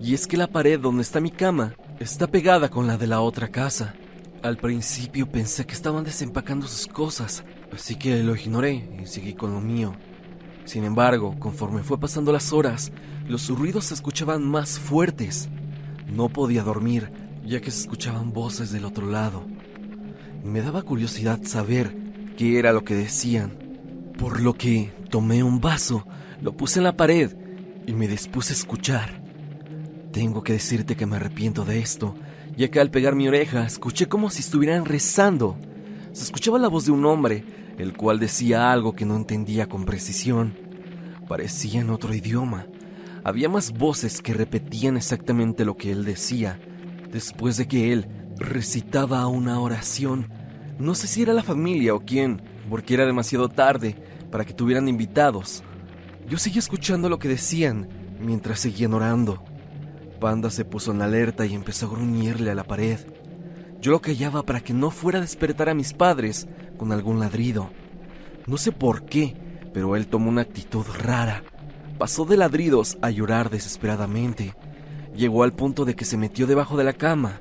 Y 0.00 0.14
es 0.14 0.26
que 0.26 0.36
la 0.36 0.48
pared 0.48 0.78
donde 0.78 1.02
está 1.02 1.20
mi 1.20 1.30
cama 1.30 1.74
está 1.98 2.26
pegada 2.26 2.68
con 2.68 2.86
la 2.86 2.96
de 2.96 3.06
la 3.06 3.20
otra 3.20 3.48
casa. 3.48 3.94
Al 4.42 4.56
principio 4.56 5.30
pensé 5.30 5.64
que 5.64 5.74
estaban 5.74 6.04
desempacando 6.04 6.66
sus 6.66 6.86
cosas, 6.86 7.44
así 7.72 7.96
que 7.96 8.22
lo 8.22 8.36
ignoré 8.36 8.90
y 9.00 9.06
seguí 9.06 9.34
con 9.34 9.52
lo 9.52 9.60
mío. 9.60 9.94
Sin 10.64 10.84
embargo, 10.84 11.36
conforme 11.38 11.82
fue 11.82 11.98
pasando 11.98 12.32
las 12.32 12.52
horas, 12.52 12.92
los 13.26 13.48
ruidos 13.48 13.86
se 13.86 13.94
escuchaban 13.94 14.46
más 14.46 14.78
fuertes. 14.78 15.48
No 16.06 16.28
podía 16.28 16.62
dormir, 16.62 17.10
ya 17.44 17.60
que 17.60 17.70
se 17.70 17.80
escuchaban 17.80 18.32
voces 18.32 18.70
del 18.70 18.84
otro 18.84 19.06
lado. 19.06 19.44
Me 20.44 20.60
daba 20.60 20.82
curiosidad 20.82 21.40
saber 21.44 21.96
qué 22.36 22.58
era 22.58 22.72
lo 22.72 22.84
que 22.84 22.94
decían, 22.94 23.63
por 24.18 24.40
lo 24.40 24.54
que 24.54 24.92
tomé 25.10 25.42
un 25.42 25.60
vaso, 25.60 26.06
lo 26.40 26.56
puse 26.56 26.80
en 26.80 26.84
la 26.84 26.96
pared 26.96 27.34
y 27.86 27.92
me 27.92 28.08
dispuse 28.08 28.52
a 28.52 28.56
escuchar. 28.56 29.22
Tengo 30.12 30.42
que 30.42 30.52
decirte 30.52 30.96
que 30.96 31.06
me 31.06 31.16
arrepiento 31.16 31.64
de 31.64 31.80
esto, 31.80 32.14
ya 32.56 32.70
que 32.70 32.80
al 32.80 32.90
pegar 32.90 33.14
mi 33.14 33.28
oreja 33.28 33.66
escuché 33.66 34.06
como 34.06 34.30
si 34.30 34.40
estuvieran 34.40 34.84
rezando. 34.84 35.56
Se 36.12 36.24
escuchaba 36.24 36.58
la 36.58 36.68
voz 36.68 36.86
de 36.86 36.92
un 36.92 37.04
hombre, 37.04 37.44
el 37.78 37.96
cual 37.96 38.20
decía 38.20 38.72
algo 38.72 38.94
que 38.94 39.04
no 39.04 39.16
entendía 39.16 39.68
con 39.68 39.84
precisión. 39.84 40.54
Parecía 41.28 41.80
en 41.80 41.90
otro 41.90 42.14
idioma. 42.14 42.66
Había 43.24 43.48
más 43.48 43.72
voces 43.72 44.20
que 44.22 44.34
repetían 44.34 44.96
exactamente 44.96 45.64
lo 45.64 45.76
que 45.76 45.90
él 45.90 46.04
decía, 46.04 46.60
después 47.10 47.56
de 47.56 47.66
que 47.66 47.92
él 47.92 48.06
recitaba 48.36 49.26
una 49.26 49.58
oración. 49.60 50.28
No 50.78 50.94
sé 50.94 51.06
si 51.06 51.22
era 51.22 51.32
la 51.32 51.42
familia 51.42 51.94
o 51.94 52.00
quién, 52.00 52.42
porque 52.68 52.94
era 52.94 53.06
demasiado 53.06 53.48
tarde 53.48 53.96
para 54.30 54.44
que 54.44 54.52
tuvieran 54.52 54.88
invitados. 54.88 55.62
Yo 56.28 56.38
seguía 56.38 56.58
escuchando 56.58 57.08
lo 57.08 57.18
que 57.18 57.28
decían 57.28 57.88
mientras 58.20 58.60
seguían 58.60 58.94
orando. 58.94 59.44
Panda 60.20 60.50
se 60.50 60.64
puso 60.64 60.92
en 60.92 61.02
alerta 61.02 61.46
y 61.46 61.54
empezó 61.54 61.86
a 61.86 61.90
gruñirle 61.90 62.50
a 62.50 62.54
la 62.54 62.64
pared. 62.64 62.98
Yo 63.80 63.92
lo 63.92 64.00
callaba 64.00 64.42
para 64.44 64.60
que 64.60 64.72
no 64.72 64.90
fuera 64.90 65.18
a 65.18 65.22
despertar 65.22 65.68
a 65.68 65.74
mis 65.74 65.92
padres 65.92 66.48
con 66.78 66.92
algún 66.92 67.20
ladrido. 67.20 67.70
No 68.46 68.56
sé 68.56 68.72
por 68.72 69.04
qué, 69.04 69.36
pero 69.72 69.96
él 69.96 70.06
tomó 70.06 70.30
una 70.30 70.42
actitud 70.42 70.86
rara. 71.02 71.42
Pasó 71.98 72.24
de 72.24 72.36
ladridos 72.36 72.96
a 73.02 73.10
llorar 73.10 73.50
desesperadamente. 73.50 74.54
Llegó 75.14 75.42
al 75.42 75.52
punto 75.52 75.84
de 75.84 75.94
que 75.94 76.04
se 76.04 76.16
metió 76.16 76.46
debajo 76.46 76.76
de 76.76 76.84
la 76.84 76.92
cama 76.94 77.40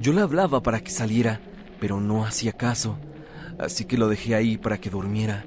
yo 0.00 0.12
le 0.12 0.20
hablaba 0.20 0.62
para 0.62 0.80
que 0.80 0.90
saliera, 0.90 1.40
pero 1.80 2.00
no 2.00 2.24
hacía 2.24 2.52
caso, 2.52 2.98
así 3.58 3.84
que 3.84 3.98
lo 3.98 4.08
dejé 4.08 4.34
ahí 4.34 4.56
para 4.56 4.78
que 4.78 4.90
durmiera. 4.90 5.44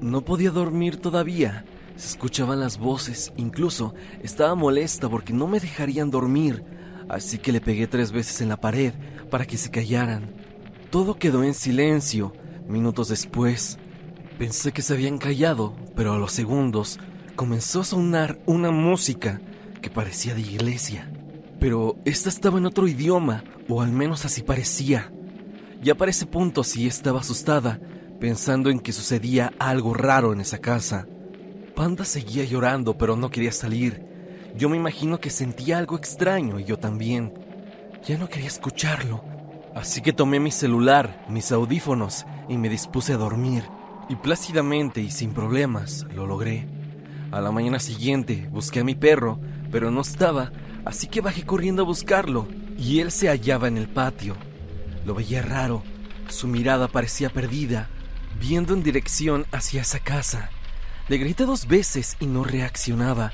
No 0.00 0.24
podía 0.24 0.50
dormir 0.50 0.96
todavía, 0.96 1.64
se 1.96 2.10
escuchaban 2.10 2.60
las 2.60 2.78
voces, 2.78 3.32
incluso 3.36 3.94
estaba 4.22 4.54
molesta 4.54 5.08
porque 5.08 5.32
no 5.32 5.48
me 5.48 5.58
dejarían 5.58 6.10
dormir, 6.10 6.64
así 7.08 7.38
que 7.38 7.50
le 7.50 7.60
pegué 7.60 7.88
tres 7.88 8.12
veces 8.12 8.40
en 8.40 8.48
la 8.48 8.60
pared 8.60 8.92
para 9.30 9.46
que 9.46 9.56
se 9.56 9.70
callaran. 9.70 10.32
Todo 10.90 11.18
quedó 11.18 11.42
en 11.42 11.54
silencio. 11.54 12.32
Minutos 12.68 13.08
después, 13.08 13.78
pensé 14.38 14.72
que 14.72 14.82
se 14.82 14.94
habían 14.94 15.18
callado, 15.18 15.74
pero 15.96 16.12
a 16.12 16.18
los 16.18 16.32
segundos 16.32 17.00
comenzó 17.34 17.80
a 17.80 17.84
sonar 17.84 18.38
una 18.46 18.70
música 18.70 19.40
que 19.82 19.90
parecía 19.90 20.34
de 20.34 20.42
iglesia. 20.42 21.10
Pero 21.58 21.96
esta 22.04 22.28
estaba 22.28 22.58
en 22.58 22.66
otro 22.66 22.86
idioma, 22.86 23.42
o 23.68 23.82
al 23.82 23.90
menos 23.90 24.24
así 24.24 24.42
parecía. 24.42 25.10
Ya 25.80 25.94
para 25.94 26.10
ese 26.10 26.26
punto 26.26 26.64
sí 26.64 26.86
estaba 26.86 27.20
asustada, 27.20 27.80
pensando 28.20 28.70
en 28.70 28.80
que 28.80 28.92
sucedía 28.92 29.52
algo 29.58 29.94
raro 29.94 30.32
en 30.32 30.40
esa 30.40 30.58
casa. 30.58 31.06
Panda 31.74 32.04
seguía 32.04 32.44
llorando, 32.44 32.98
pero 32.98 33.16
no 33.16 33.30
quería 33.30 33.52
salir. 33.52 34.04
Yo 34.56 34.68
me 34.68 34.76
imagino 34.76 35.20
que 35.20 35.30
sentía 35.30 35.78
algo 35.78 35.96
extraño 35.96 36.58
y 36.58 36.64
yo 36.64 36.78
también. 36.78 37.32
Ya 38.04 38.18
no 38.18 38.28
quería 38.28 38.48
escucharlo. 38.48 39.22
Así 39.74 40.00
que 40.00 40.12
tomé 40.12 40.40
mi 40.40 40.50
celular, 40.50 41.24
mis 41.28 41.52
audífonos 41.52 42.26
y 42.48 42.56
me 42.56 42.68
dispuse 42.68 43.12
a 43.12 43.18
dormir. 43.18 43.62
Y 44.08 44.16
plácidamente 44.16 45.00
y 45.00 45.10
sin 45.10 45.32
problemas 45.32 46.06
lo 46.14 46.26
logré. 46.26 46.66
A 47.30 47.40
la 47.40 47.52
mañana 47.52 47.78
siguiente 47.78 48.48
busqué 48.50 48.80
a 48.80 48.84
mi 48.84 48.94
perro, 48.94 49.38
pero 49.70 49.90
no 49.90 50.00
estaba, 50.00 50.50
así 50.84 51.06
que 51.06 51.20
bajé 51.20 51.44
corriendo 51.44 51.82
a 51.82 51.86
buscarlo, 51.86 52.48
y 52.78 53.00
él 53.00 53.10
se 53.10 53.28
hallaba 53.28 53.68
en 53.68 53.76
el 53.76 53.86
patio. 53.86 54.34
Lo 55.08 55.14
veía 55.14 55.40
raro, 55.40 55.82
su 56.28 56.48
mirada 56.48 56.86
parecía 56.86 57.30
perdida, 57.30 57.88
viendo 58.38 58.74
en 58.74 58.82
dirección 58.82 59.46
hacia 59.52 59.80
esa 59.80 60.00
casa. 60.00 60.50
Le 61.08 61.16
grité 61.16 61.46
dos 61.46 61.66
veces 61.66 62.18
y 62.20 62.26
no 62.26 62.44
reaccionaba, 62.44 63.32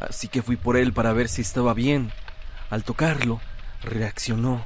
así 0.00 0.28
que 0.28 0.40
fui 0.40 0.54
por 0.54 0.76
él 0.76 0.92
para 0.92 1.12
ver 1.12 1.28
si 1.28 1.42
estaba 1.42 1.74
bien. 1.74 2.12
Al 2.70 2.84
tocarlo, 2.84 3.40
reaccionó. 3.82 4.64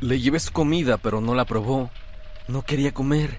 Le 0.00 0.18
llevé 0.20 0.40
su 0.40 0.52
comida, 0.52 0.96
pero 0.96 1.20
no 1.20 1.34
la 1.34 1.44
probó. 1.44 1.90
No 2.48 2.62
quería 2.62 2.94
comer. 2.94 3.38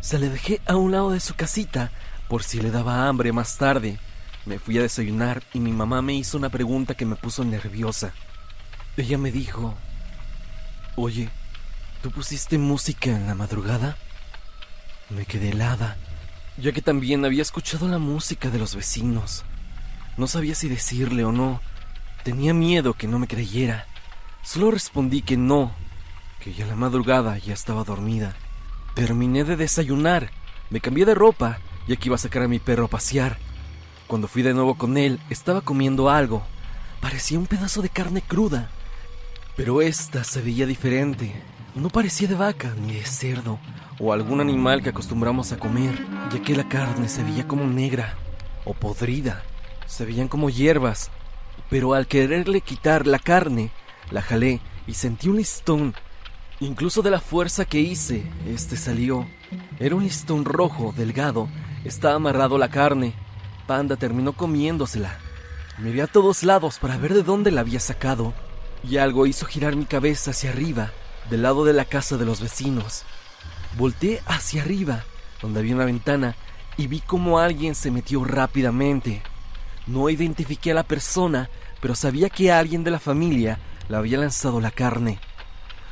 Se 0.00 0.18
le 0.18 0.28
dejé 0.28 0.60
a 0.66 0.76
un 0.76 0.92
lado 0.92 1.12
de 1.12 1.20
su 1.20 1.34
casita 1.34 1.92
por 2.28 2.42
si 2.42 2.60
le 2.60 2.70
daba 2.70 3.08
hambre 3.08 3.32
más 3.32 3.56
tarde. 3.56 3.98
Me 4.44 4.58
fui 4.58 4.76
a 4.76 4.82
desayunar 4.82 5.42
y 5.54 5.60
mi 5.60 5.72
mamá 5.72 6.02
me 6.02 6.12
hizo 6.12 6.36
una 6.36 6.50
pregunta 6.50 6.92
que 6.92 7.06
me 7.06 7.16
puso 7.16 7.42
nerviosa. 7.42 8.12
Ella 8.98 9.16
me 9.16 9.32
dijo, 9.32 9.74
Oye, 10.94 11.30
¿tú 12.02 12.10
pusiste 12.10 12.58
música 12.58 13.10
en 13.10 13.26
la 13.26 13.34
madrugada? 13.34 13.96
Me 15.10 15.24
quedé 15.24 15.50
helada, 15.50 15.96
ya 16.56 16.72
que 16.72 16.82
también 16.82 17.24
había 17.24 17.42
escuchado 17.42 17.88
la 17.88 17.98
música 17.98 18.50
de 18.50 18.58
los 18.58 18.74
vecinos. 18.74 19.44
No 20.16 20.26
sabía 20.26 20.54
si 20.54 20.68
decirle 20.68 21.24
o 21.24 21.32
no. 21.32 21.60
Tenía 22.24 22.54
miedo 22.54 22.94
que 22.94 23.06
no 23.06 23.18
me 23.18 23.28
creyera. 23.28 23.86
Solo 24.42 24.70
respondí 24.70 25.22
que 25.22 25.36
no, 25.36 25.72
que 26.40 26.54
ya 26.54 26.66
la 26.66 26.76
madrugada 26.76 27.38
ya 27.38 27.52
estaba 27.52 27.84
dormida. 27.84 28.34
Terminé 28.94 29.44
de 29.44 29.56
desayunar, 29.56 30.30
me 30.70 30.80
cambié 30.80 31.04
de 31.04 31.14
ropa, 31.14 31.58
ya 31.86 31.96
que 31.96 32.08
iba 32.08 32.16
a 32.16 32.18
sacar 32.18 32.42
a 32.42 32.48
mi 32.48 32.58
perro 32.58 32.86
a 32.86 32.88
pasear. 32.88 33.38
Cuando 34.06 34.28
fui 34.28 34.42
de 34.42 34.54
nuevo 34.54 34.76
con 34.76 34.96
él, 34.96 35.20
estaba 35.30 35.60
comiendo 35.60 36.10
algo. 36.10 36.44
Parecía 37.00 37.38
un 37.38 37.46
pedazo 37.46 37.82
de 37.82 37.88
carne 37.88 38.22
cruda. 38.22 38.70
Pero 39.56 39.82
esta 39.82 40.24
se 40.24 40.42
veía 40.42 40.66
diferente. 40.66 41.34
No 41.76 41.88
parecía 41.90 42.26
de 42.26 42.34
vaca 42.34 42.74
ni 42.80 42.94
de 42.94 43.04
cerdo 43.04 43.60
o 44.00 44.12
algún 44.12 44.40
animal 44.40 44.82
que 44.82 44.88
acostumbramos 44.88 45.52
a 45.52 45.58
comer, 45.58 45.94
ya 46.32 46.42
que 46.42 46.56
la 46.56 46.68
carne 46.68 47.08
se 47.08 47.22
veía 47.22 47.46
como 47.46 47.64
negra 47.66 48.16
o 48.64 48.74
podrida. 48.74 49.44
Se 49.86 50.04
veían 50.04 50.26
como 50.26 50.50
hierbas. 50.50 51.10
Pero 51.70 51.94
al 51.94 52.08
quererle 52.08 52.60
quitar 52.60 53.06
la 53.06 53.20
carne, 53.20 53.70
la 54.10 54.22
jalé 54.22 54.60
y 54.88 54.94
sentí 54.94 55.28
un 55.28 55.36
listón. 55.36 55.94
Incluso 56.58 57.02
de 57.02 57.10
la 57.10 57.20
fuerza 57.20 57.64
que 57.64 57.78
hice, 57.78 58.24
este 58.48 58.76
salió. 58.76 59.26
Era 59.78 59.94
un 59.94 60.02
listón 60.02 60.44
rojo, 60.44 60.92
delgado. 60.96 61.48
Estaba 61.84 62.16
amarrado 62.16 62.58
la 62.58 62.68
carne 62.68 63.14
Panda 63.66 63.96
terminó 63.96 64.32
comiéndosela. 64.32 65.18
Miré 65.78 66.02
a 66.02 66.06
todos 66.06 66.44
lados 66.44 66.78
para 66.78 66.96
ver 66.96 67.12
de 67.14 67.22
dónde 67.22 67.50
la 67.50 67.62
había 67.62 67.80
sacado, 67.80 68.32
y 68.88 68.98
algo 68.98 69.26
hizo 69.26 69.44
girar 69.46 69.74
mi 69.74 69.86
cabeza 69.86 70.30
hacia 70.30 70.50
arriba, 70.50 70.92
del 71.30 71.42
lado 71.42 71.64
de 71.64 71.72
la 71.72 71.84
casa 71.84 72.16
de 72.16 72.24
los 72.24 72.40
vecinos. 72.40 73.04
Volté 73.76 74.22
hacia 74.26 74.62
arriba, 74.62 75.04
donde 75.42 75.60
había 75.60 75.74
una 75.74 75.84
ventana, 75.84 76.36
y 76.76 76.86
vi 76.86 77.00
como 77.00 77.38
alguien 77.38 77.74
se 77.74 77.90
metió 77.90 78.24
rápidamente. 78.24 79.22
No 79.86 80.08
identifiqué 80.10 80.72
a 80.72 80.74
la 80.74 80.82
persona, 80.82 81.48
pero 81.80 81.94
sabía 81.94 82.28
que 82.30 82.52
alguien 82.52 82.84
de 82.84 82.90
la 82.90 82.98
familia 82.98 83.58
le 83.88 83.96
había 83.96 84.18
lanzado 84.18 84.60
la 84.60 84.70
carne. 84.70 85.18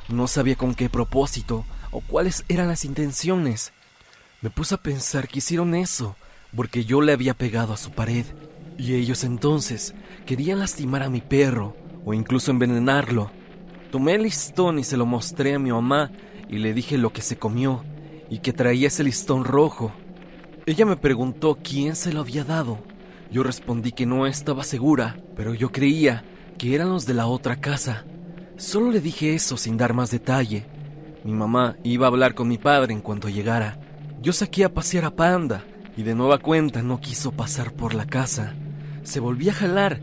No 0.09 0.27
sabía 0.27 0.57
con 0.57 0.75
qué 0.75 0.89
propósito 0.89 1.65
o 1.91 2.01
cuáles 2.01 2.45
eran 2.49 2.69
las 2.69 2.85
intenciones. 2.85 3.73
Me 4.41 4.51
puse 4.51 4.75
a 4.75 4.83
pensar 4.83 5.29
que 5.29 5.39
hicieron 5.39 5.75
eso 5.75 6.17
porque 6.55 6.85
yo 6.85 7.01
le 7.01 7.13
había 7.13 7.35
pegado 7.35 7.73
a 7.73 7.79
su 7.79 7.91
pared 7.93 8.27
y 8.77 8.95
ellos 8.95 9.25
entonces 9.25 9.95
querían 10.27 10.59
lastimar 10.59 11.03
a 11.03 11.09
mi 11.09 11.21
perro 11.21 11.77
o 12.05 12.15
incluso 12.15 12.51
envenenarlo. 12.51 13.31
Tomé 13.95 14.17
el 14.17 14.25
listón 14.25 14.81
y 14.81 14.83
se 14.83 14.97
lo 14.97 15.07
mostré 15.07 15.55
a 15.55 15.61
mi 15.61 15.71
mamá 15.71 16.11
y 16.49 16.59
le 16.59 16.75
dije 16.75 16.99
lo 16.99 17.13
que 17.13 17.23
se 17.23 17.37
comió 17.37 17.85
y 18.29 18.41
que 18.41 18.53
traía 18.53 18.89
ese 18.89 19.05
listón 19.05 19.45
rojo. 19.45 19.93
Ella 20.67 20.85
me 20.85 20.97
preguntó 20.97 21.59
quién 21.63 21.95
se 21.95 22.13
lo 22.13 22.19
había 22.19 22.43
dado. 22.43 22.81
Yo 23.31 23.45
respondí 23.45 23.93
que 23.93 24.05
no 24.05 24.27
estaba 24.27 24.65
segura, 24.65 25.17
pero 25.37 25.55
yo 25.55 25.71
creía 25.71 26.25
que 26.59 26.75
eran 26.75 26.89
los 26.89 27.07
de 27.07 27.15
la 27.15 27.29
otra 27.29 27.61
casa. 27.61 28.05
Solo 28.57 28.91
le 28.91 28.99
dije 28.99 29.33
eso 29.33 29.57
sin 29.57 29.77
dar 29.77 29.95
más 29.95 30.11
detalle. 30.11 30.67
Mi 31.23 31.33
mamá 31.33 31.77
iba 31.85 32.09
a 32.09 32.11
hablar 32.11 32.35
con 32.35 32.49
mi 32.49 32.59
padre 32.59 32.93
en 32.95 33.01
cuanto 33.01 33.29
llegara. 33.29 33.79
Yo 34.21 34.33
saqué 34.33 34.65
a 34.65 34.75
pasear 34.75 35.05
a 35.05 35.15
Panda 35.15 35.63
y 35.97 36.03
de 36.03 36.17
nueva 36.17 36.39
cuenta 36.39 36.83
no 36.83 37.01
quiso 37.01 37.31
pasar 37.31 37.73
por 37.73 37.95
la 37.95 38.07
casa. 38.07 38.55
Se 39.05 39.21
volvía 39.21 39.53
a 39.53 39.55
jalar 39.55 40.01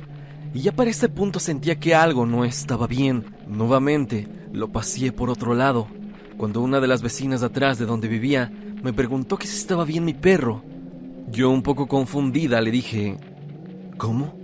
y 0.53 0.61
ya 0.61 0.71
para 0.71 0.89
ese 0.89 1.09
punto 1.09 1.39
sentía 1.39 1.79
que 1.79 1.95
algo 1.95 2.25
no 2.25 2.45
estaba 2.45 2.87
bien. 2.87 3.25
Nuevamente 3.47 4.27
lo 4.51 4.71
paseé 4.71 5.11
por 5.11 5.29
otro 5.29 5.53
lado, 5.53 5.87
cuando 6.37 6.61
una 6.61 6.79
de 6.79 6.87
las 6.87 7.01
vecinas 7.01 7.41
de 7.41 7.47
atrás 7.47 7.79
de 7.79 7.85
donde 7.85 8.07
vivía 8.07 8.51
me 8.83 8.93
preguntó 8.93 9.37
que 9.37 9.47
si 9.47 9.57
estaba 9.57 9.85
bien 9.85 10.05
mi 10.05 10.13
perro. 10.13 10.63
Yo 11.29 11.49
un 11.49 11.61
poco 11.61 11.87
confundida 11.87 12.59
le 12.61 12.71
dije, 12.71 13.17
¿cómo? 13.97 14.35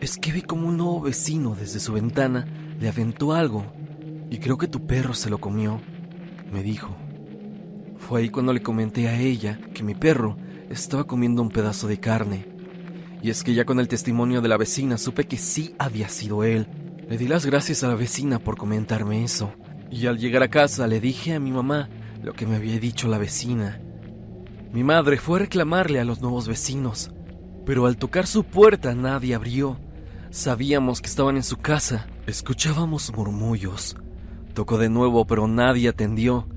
Es 0.00 0.16
que 0.16 0.32
vi 0.32 0.42
como 0.42 0.68
un 0.68 0.78
nuevo 0.78 1.02
vecino 1.02 1.54
desde 1.58 1.80
su 1.80 1.92
ventana 1.92 2.46
le 2.80 2.88
aventó 2.88 3.34
algo 3.34 3.66
y 4.30 4.38
creo 4.38 4.56
que 4.56 4.68
tu 4.68 4.86
perro 4.86 5.12
se 5.12 5.28
lo 5.28 5.38
comió, 5.38 5.80
me 6.50 6.62
dijo. 6.62 6.96
Fue 7.98 8.22
ahí 8.22 8.30
cuando 8.30 8.52
le 8.54 8.62
comenté 8.62 9.08
a 9.08 9.20
ella 9.20 9.60
que 9.74 9.82
mi 9.82 9.94
perro 9.94 10.36
estaba 10.70 11.04
comiendo 11.04 11.42
un 11.42 11.50
pedazo 11.50 11.86
de 11.86 12.00
carne. 12.00 12.49
Y 13.22 13.30
es 13.30 13.44
que 13.44 13.54
ya 13.54 13.64
con 13.64 13.80
el 13.80 13.88
testimonio 13.88 14.40
de 14.40 14.48
la 14.48 14.56
vecina 14.56 14.96
supe 14.98 15.26
que 15.26 15.36
sí 15.36 15.74
había 15.78 16.08
sido 16.08 16.44
él. 16.44 16.66
Le 17.08 17.18
di 17.18 17.28
las 17.28 17.44
gracias 17.44 17.82
a 17.82 17.88
la 17.88 17.94
vecina 17.94 18.38
por 18.38 18.56
comentarme 18.56 19.24
eso. 19.24 19.52
Y 19.90 20.06
al 20.06 20.18
llegar 20.18 20.42
a 20.42 20.48
casa 20.48 20.86
le 20.86 21.00
dije 21.00 21.34
a 21.34 21.40
mi 21.40 21.50
mamá 21.50 21.88
lo 22.22 22.32
que 22.32 22.46
me 22.46 22.56
había 22.56 22.78
dicho 22.78 23.08
la 23.08 23.18
vecina. 23.18 23.80
Mi 24.72 24.84
madre 24.84 25.16
fue 25.16 25.38
a 25.38 25.42
reclamarle 25.42 26.00
a 26.00 26.04
los 26.04 26.20
nuevos 26.20 26.46
vecinos, 26.46 27.10
pero 27.66 27.86
al 27.86 27.96
tocar 27.96 28.26
su 28.26 28.44
puerta 28.44 28.94
nadie 28.94 29.34
abrió. 29.34 29.78
Sabíamos 30.30 31.00
que 31.00 31.08
estaban 31.08 31.36
en 31.36 31.42
su 31.42 31.56
casa. 31.56 32.06
Escuchábamos 32.26 33.12
murmullos. 33.14 33.96
Tocó 34.54 34.78
de 34.78 34.88
nuevo, 34.88 35.26
pero 35.26 35.48
nadie 35.48 35.88
atendió. 35.88 36.48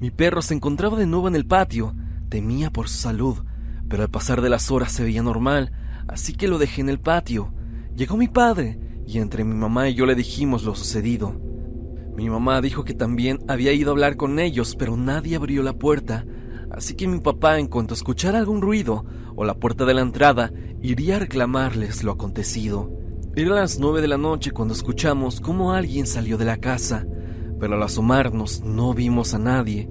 Mi 0.00 0.10
perro 0.10 0.40
se 0.40 0.54
encontraba 0.54 0.96
de 0.96 1.06
nuevo 1.06 1.28
en 1.28 1.36
el 1.36 1.46
patio. 1.46 1.94
Temía 2.30 2.70
por 2.70 2.88
su 2.88 2.98
salud, 2.98 3.44
pero 3.88 4.02
al 4.02 4.10
pasar 4.10 4.40
de 4.40 4.48
las 4.48 4.70
horas 4.70 4.92
se 4.92 5.02
veía 5.02 5.22
normal, 5.22 5.72
así 6.08 6.34
que 6.34 6.48
lo 6.48 6.58
dejé 6.58 6.80
en 6.80 6.88
el 6.88 6.98
patio. 6.98 7.52
Llegó 7.94 8.16
mi 8.16 8.28
padre, 8.28 8.78
y 9.06 9.18
entre 9.18 9.44
mi 9.44 9.54
mamá 9.54 9.88
y 9.88 9.94
yo 9.94 10.06
le 10.06 10.14
dijimos 10.14 10.64
lo 10.64 10.74
sucedido. 10.74 11.40
Mi 12.16 12.28
mamá 12.28 12.60
dijo 12.60 12.84
que 12.84 12.94
también 12.94 13.38
había 13.46 13.72
ido 13.72 13.90
a 13.90 13.92
hablar 13.92 14.16
con 14.16 14.38
ellos, 14.38 14.74
pero 14.76 14.96
nadie 14.96 15.36
abrió 15.36 15.62
la 15.62 15.74
puerta, 15.74 16.26
así 16.70 16.94
que 16.94 17.06
mi 17.06 17.20
papá, 17.20 17.58
en 17.58 17.68
cuanto 17.68 17.94
escuchara 17.94 18.38
algún 18.38 18.60
ruido 18.60 19.04
o 19.36 19.44
la 19.44 19.54
puerta 19.54 19.84
de 19.84 19.94
la 19.94 20.00
entrada, 20.00 20.52
iría 20.82 21.16
a 21.16 21.20
reclamarles 21.20 22.02
lo 22.02 22.12
acontecido. 22.12 22.90
Era 23.36 23.54
las 23.54 23.78
nueve 23.78 24.00
de 24.00 24.08
la 24.08 24.18
noche 24.18 24.50
cuando 24.50 24.74
escuchamos 24.74 25.40
cómo 25.40 25.72
alguien 25.72 26.06
salió 26.06 26.36
de 26.38 26.44
la 26.44 26.56
casa, 26.56 27.06
pero 27.60 27.74
al 27.74 27.82
asomarnos 27.82 28.62
no 28.64 28.94
vimos 28.94 29.32
a 29.32 29.38
nadie, 29.38 29.88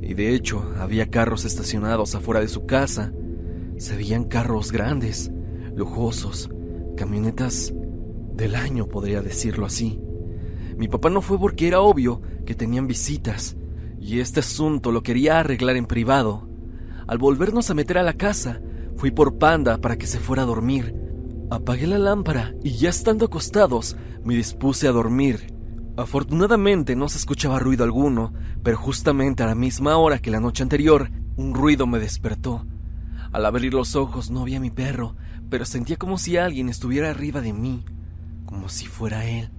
y 0.00 0.14
de 0.14 0.34
hecho 0.34 0.72
había 0.78 1.10
carros 1.10 1.44
estacionados 1.44 2.14
afuera 2.14 2.40
de 2.40 2.48
su 2.48 2.64
casa. 2.64 3.12
Se 3.76 3.94
veían 3.94 4.24
carros 4.24 4.72
grandes, 4.72 5.30
lujosos, 5.78 6.50
camionetas 6.96 7.72
del 8.34 8.54
año, 8.54 8.86
podría 8.86 9.22
decirlo 9.22 9.64
así. 9.64 9.98
Mi 10.76 10.88
papá 10.88 11.08
no 11.10 11.22
fue 11.22 11.38
porque 11.38 11.68
era 11.68 11.80
obvio 11.80 12.20
que 12.44 12.54
tenían 12.54 12.86
visitas, 12.86 13.56
y 14.00 14.20
este 14.20 14.40
asunto 14.40 14.92
lo 14.92 15.02
quería 15.02 15.40
arreglar 15.40 15.76
en 15.76 15.86
privado. 15.86 16.48
Al 17.06 17.18
volvernos 17.18 17.70
a 17.70 17.74
meter 17.74 17.98
a 17.98 18.02
la 18.02 18.12
casa, 18.12 18.60
fui 18.96 19.10
por 19.10 19.38
Panda 19.38 19.78
para 19.78 19.96
que 19.96 20.06
se 20.06 20.18
fuera 20.18 20.42
a 20.42 20.46
dormir, 20.46 20.94
Apagué 21.50 21.86
la 21.86 21.98
lámpara 21.98 22.54
y 22.62 22.72
ya 22.72 22.90
estando 22.90 23.24
acostados 23.24 23.96
me 24.22 24.34
dispuse 24.34 24.86
a 24.86 24.92
dormir. 24.92 25.54
Afortunadamente 25.96 26.94
no 26.94 27.08
se 27.08 27.16
escuchaba 27.16 27.58
ruido 27.58 27.84
alguno, 27.84 28.34
pero 28.62 28.76
justamente 28.76 29.42
a 29.42 29.46
la 29.46 29.54
misma 29.54 29.96
hora 29.96 30.18
que 30.18 30.30
la 30.30 30.40
noche 30.40 30.62
anterior, 30.62 31.10
un 31.36 31.54
ruido 31.54 31.86
me 31.86 31.98
despertó. 31.98 32.66
Al 33.32 33.46
abrir 33.46 33.72
los 33.72 33.96
ojos 33.96 34.30
no 34.30 34.44
vi 34.44 34.56
a 34.56 34.60
mi 34.60 34.70
perro, 34.70 35.16
pero 35.50 35.64
sentía 35.64 35.96
como 35.96 36.18
si 36.18 36.36
alguien 36.36 36.68
estuviera 36.68 37.10
arriba 37.10 37.40
de 37.40 37.52
mí, 37.52 37.84
como 38.46 38.68
si 38.68 38.86
fuera 38.86 39.24
él. 39.24 39.50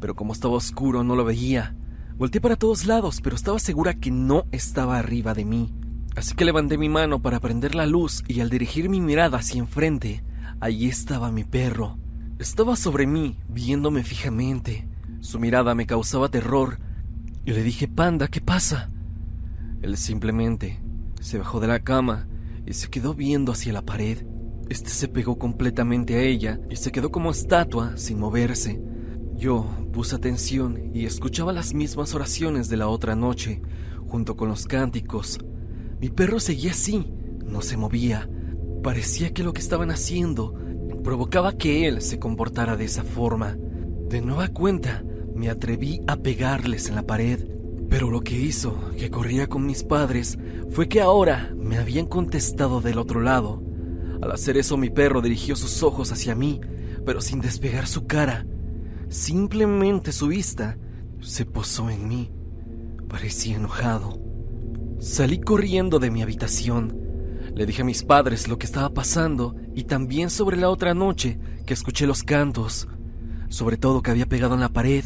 Pero 0.00 0.14
como 0.14 0.32
estaba 0.32 0.54
oscuro 0.54 1.04
no 1.04 1.16
lo 1.16 1.24
veía. 1.24 1.74
Volté 2.16 2.40
para 2.40 2.56
todos 2.56 2.86
lados, 2.86 3.20
pero 3.20 3.36
estaba 3.36 3.58
segura 3.58 3.94
que 3.94 4.10
no 4.10 4.46
estaba 4.52 4.98
arriba 4.98 5.34
de 5.34 5.44
mí. 5.44 5.72
Así 6.16 6.34
que 6.34 6.44
levanté 6.44 6.78
mi 6.78 6.88
mano 6.88 7.22
para 7.22 7.40
prender 7.40 7.74
la 7.74 7.86
luz 7.86 8.24
y 8.26 8.40
al 8.40 8.50
dirigir 8.50 8.88
mi 8.88 9.00
mirada 9.00 9.38
hacia 9.38 9.60
enfrente, 9.60 10.24
Allí 10.60 10.88
estaba 10.88 11.30
mi 11.30 11.44
perro. 11.44 11.98
Estaba 12.40 12.74
sobre 12.74 13.06
mí, 13.06 13.38
viéndome 13.48 14.02
fijamente. 14.02 14.88
Su 15.20 15.38
mirada 15.38 15.76
me 15.76 15.86
causaba 15.86 16.30
terror. 16.30 16.80
Y 17.44 17.52
le 17.52 17.62
dije, 17.62 17.86
Panda, 17.86 18.26
¿qué 18.26 18.40
pasa? 18.40 18.90
Él 19.82 19.96
simplemente 19.96 20.80
se 21.20 21.38
bajó 21.38 21.60
de 21.60 21.68
la 21.68 21.78
cama 21.78 22.26
y 22.66 22.72
se 22.72 22.90
quedó 22.90 23.14
viendo 23.14 23.52
hacia 23.52 23.72
la 23.72 23.82
pared. 23.82 24.26
Este 24.68 24.90
se 24.90 25.08
pegó 25.08 25.38
completamente 25.38 26.16
a 26.16 26.22
ella 26.22 26.60
y 26.70 26.76
se 26.76 26.92
quedó 26.92 27.10
como 27.10 27.30
estatua, 27.30 27.96
sin 27.96 28.18
moverse. 28.18 28.80
Yo 29.36 29.66
puse 29.92 30.16
atención 30.16 30.90
y 30.94 31.06
escuchaba 31.06 31.52
las 31.52 31.74
mismas 31.74 32.14
oraciones 32.14 32.68
de 32.68 32.76
la 32.76 32.88
otra 32.88 33.14
noche, 33.14 33.62
junto 34.06 34.36
con 34.36 34.48
los 34.48 34.66
cánticos. 34.66 35.38
Mi 36.00 36.10
perro 36.10 36.40
seguía 36.40 36.72
así, 36.72 37.06
no 37.44 37.62
se 37.62 37.76
movía, 37.76 38.28
Parecía 38.82 39.34
que 39.34 39.42
lo 39.42 39.52
que 39.52 39.60
estaban 39.60 39.90
haciendo 39.90 40.54
provocaba 41.02 41.56
que 41.56 41.88
él 41.88 42.00
se 42.00 42.18
comportara 42.18 42.76
de 42.76 42.84
esa 42.84 43.02
forma. 43.02 43.56
De 44.08 44.20
nueva 44.20 44.48
cuenta, 44.48 45.04
me 45.34 45.50
atreví 45.50 46.00
a 46.06 46.16
pegarles 46.16 46.88
en 46.88 46.94
la 46.94 47.02
pared, 47.02 47.44
pero 47.88 48.10
lo 48.10 48.20
que 48.20 48.36
hizo 48.38 48.78
que 48.96 49.10
corría 49.10 49.48
con 49.48 49.66
mis 49.66 49.82
padres 49.82 50.38
fue 50.70 50.88
que 50.88 51.00
ahora 51.00 51.52
me 51.56 51.78
habían 51.78 52.06
contestado 52.06 52.80
del 52.80 52.98
otro 52.98 53.20
lado. 53.20 53.62
Al 54.22 54.32
hacer 54.32 54.56
eso 54.56 54.76
mi 54.76 54.90
perro 54.90 55.20
dirigió 55.20 55.56
sus 55.56 55.82
ojos 55.82 56.12
hacia 56.12 56.34
mí, 56.34 56.60
pero 57.04 57.20
sin 57.20 57.40
despegar 57.40 57.86
su 57.86 58.06
cara. 58.06 58.46
Simplemente 59.08 60.12
su 60.12 60.28
vista 60.28 60.76
se 61.20 61.44
posó 61.44 61.90
en 61.90 62.08
mí. 62.08 62.32
Parecía 63.08 63.56
enojado. 63.56 64.20
Salí 65.00 65.40
corriendo 65.40 65.98
de 65.98 66.10
mi 66.10 66.22
habitación 66.22 67.08
le 67.58 67.66
dije 67.66 67.82
a 67.82 67.84
mis 67.84 68.04
padres 68.04 68.46
lo 68.46 68.56
que 68.56 68.66
estaba 68.66 68.94
pasando 68.94 69.56
y 69.74 69.82
también 69.82 70.30
sobre 70.30 70.56
la 70.56 70.70
otra 70.70 70.94
noche 70.94 71.40
que 71.66 71.74
escuché 71.74 72.06
los 72.06 72.22
cantos, 72.22 72.86
sobre 73.48 73.76
todo 73.76 74.00
que 74.00 74.12
había 74.12 74.26
pegado 74.26 74.54
en 74.54 74.60
la 74.60 74.68
pared. 74.68 75.04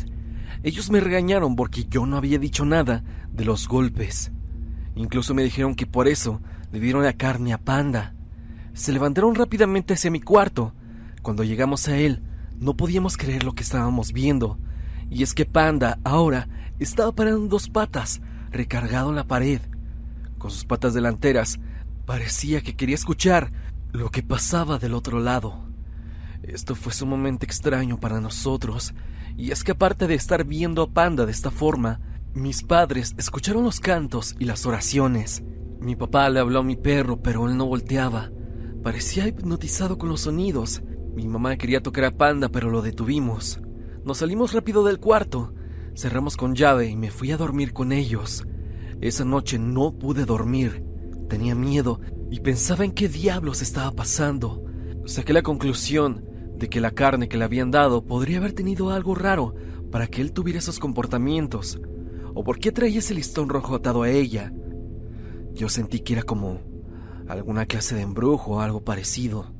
Ellos 0.62 0.90
me 0.90 1.00
regañaron 1.00 1.56
porque 1.56 1.86
yo 1.88 2.04
no 2.04 2.18
había 2.18 2.38
dicho 2.38 2.66
nada 2.66 3.04
de 3.32 3.46
los 3.46 3.68
golpes. 3.68 4.32
Incluso 4.94 5.32
me 5.32 5.42
dijeron 5.42 5.74
que 5.74 5.86
por 5.86 6.08
eso 6.08 6.42
le 6.70 6.78
dieron 6.78 7.02
la 7.02 7.14
carne 7.14 7.54
a 7.54 7.58
Panda. 7.58 8.14
Se 8.74 8.92
levantaron 8.92 9.34
rápidamente 9.34 9.94
hacia 9.94 10.10
mi 10.10 10.20
cuarto. 10.20 10.74
Cuando 11.22 11.44
llegamos 11.44 11.88
a 11.88 11.96
él, 11.96 12.22
no 12.58 12.76
podíamos 12.76 13.16
creer 13.16 13.44
lo 13.44 13.54
que 13.54 13.62
estábamos 13.62 14.12
viendo. 14.12 14.58
Y 15.10 15.22
es 15.22 15.34
que 15.34 15.44
Panda 15.44 15.98
ahora 16.04 16.48
estaba 16.78 17.12
parado 17.12 17.38
en 17.38 17.48
dos 17.48 17.68
patas, 17.68 18.20
recargado 18.50 19.10
en 19.10 19.16
la 19.16 19.24
pared. 19.24 19.60
Con 20.38 20.50
sus 20.50 20.64
patas 20.64 20.94
delanteras 20.94 21.58
Parecía 22.06 22.62
que 22.62 22.74
quería 22.74 22.96
escuchar 22.96 23.52
lo 23.92 24.10
que 24.10 24.24
pasaba 24.24 24.78
del 24.78 24.94
otro 24.94 25.20
lado. 25.20 25.68
Esto 26.42 26.74
fue 26.74 26.92
sumamente 26.92 27.46
extraño 27.46 28.00
para 28.00 28.20
nosotros, 28.20 28.92
y 29.36 29.52
es 29.52 29.62
que 29.62 29.72
aparte 29.72 30.08
de 30.08 30.14
estar 30.14 30.44
viendo 30.44 30.82
a 30.82 30.90
Panda 30.90 31.26
de 31.26 31.32
esta 31.32 31.52
forma, 31.52 32.00
mis 32.34 32.64
padres 32.64 33.14
escucharon 33.18 33.62
los 33.62 33.78
cantos 33.78 34.34
y 34.40 34.46
las 34.46 34.66
oraciones. 34.66 35.44
Mi 35.80 35.94
papá 35.94 36.28
le 36.28 36.40
habló 36.40 36.60
a 36.60 36.64
mi 36.64 36.76
perro, 36.76 37.22
pero 37.22 37.48
él 37.48 37.56
no 37.56 37.66
volteaba. 37.66 38.30
Parecía 38.82 39.28
hipnotizado 39.28 39.96
con 39.96 40.08
los 40.08 40.22
sonidos. 40.22 40.82
Mi 41.14 41.28
mamá 41.28 41.56
quería 41.56 41.82
tocar 41.82 42.04
a 42.04 42.10
Panda, 42.10 42.48
pero 42.48 42.68
lo 42.68 42.82
detuvimos. 42.82 43.60
Nos 44.04 44.18
salimos 44.18 44.52
rápido 44.52 44.82
del 44.82 44.98
cuarto, 44.98 45.54
cerramos 45.94 46.36
con 46.36 46.56
llave 46.56 46.88
y 46.88 46.96
me 46.96 47.12
fui 47.12 47.30
a 47.30 47.36
dormir 47.36 47.72
con 47.72 47.92
ellos. 47.92 48.44
Esa 49.00 49.24
noche 49.24 49.58
no 49.60 49.92
pude 49.96 50.24
dormir. 50.24 50.84
Tenía 51.28 51.54
miedo 51.54 52.00
y 52.28 52.40
pensaba 52.40 52.84
en 52.84 52.90
qué 52.90 53.08
diablos 53.08 53.62
estaba 53.62 53.92
pasando. 53.92 54.64
Saqué 55.06 55.32
la 55.32 55.42
conclusión 55.42 56.24
de 56.56 56.68
que 56.68 56.80
la 56.80 56.90
carne 56.90 57.28
que 57.28 57.36
le 57.36 57.44
habían 57.44 57.70
dado 57.70 58.04
podría 58.04 58.38
haber 58.38 58.52
tenido 58.52 58.90
algo 58.90 59.14
raro 59.14 59.54
para 59.92 60.08
que 60.08 60.22
él 60.22 60.32
tuviera 60.32 60.58
esos 60.58 60.80
comportamientos. 60.80 61.80
¿O 62.34 62.42
por 62.42 62.58
qué 62.58 62.72
traía 62.72 62.98
ese 62.98 63.14
listón 63.14 63.48
rojo 63.48 63.76
atado 63.76 64.02
a 64.02 64.10
ella? 64.10 64.52
Yo 65.52 65.68
sentí 65.68 66.00
que 66.00 66.14
era 66.14 66.22
como 66.24 66.71
alguna 67.28 67.66
clase 67.66 67.94
de 67.94 68.02
embrujo 68.02 68.52
o 68.52 68.60
algo 68.60 68.84
parecido. 68.84 69.52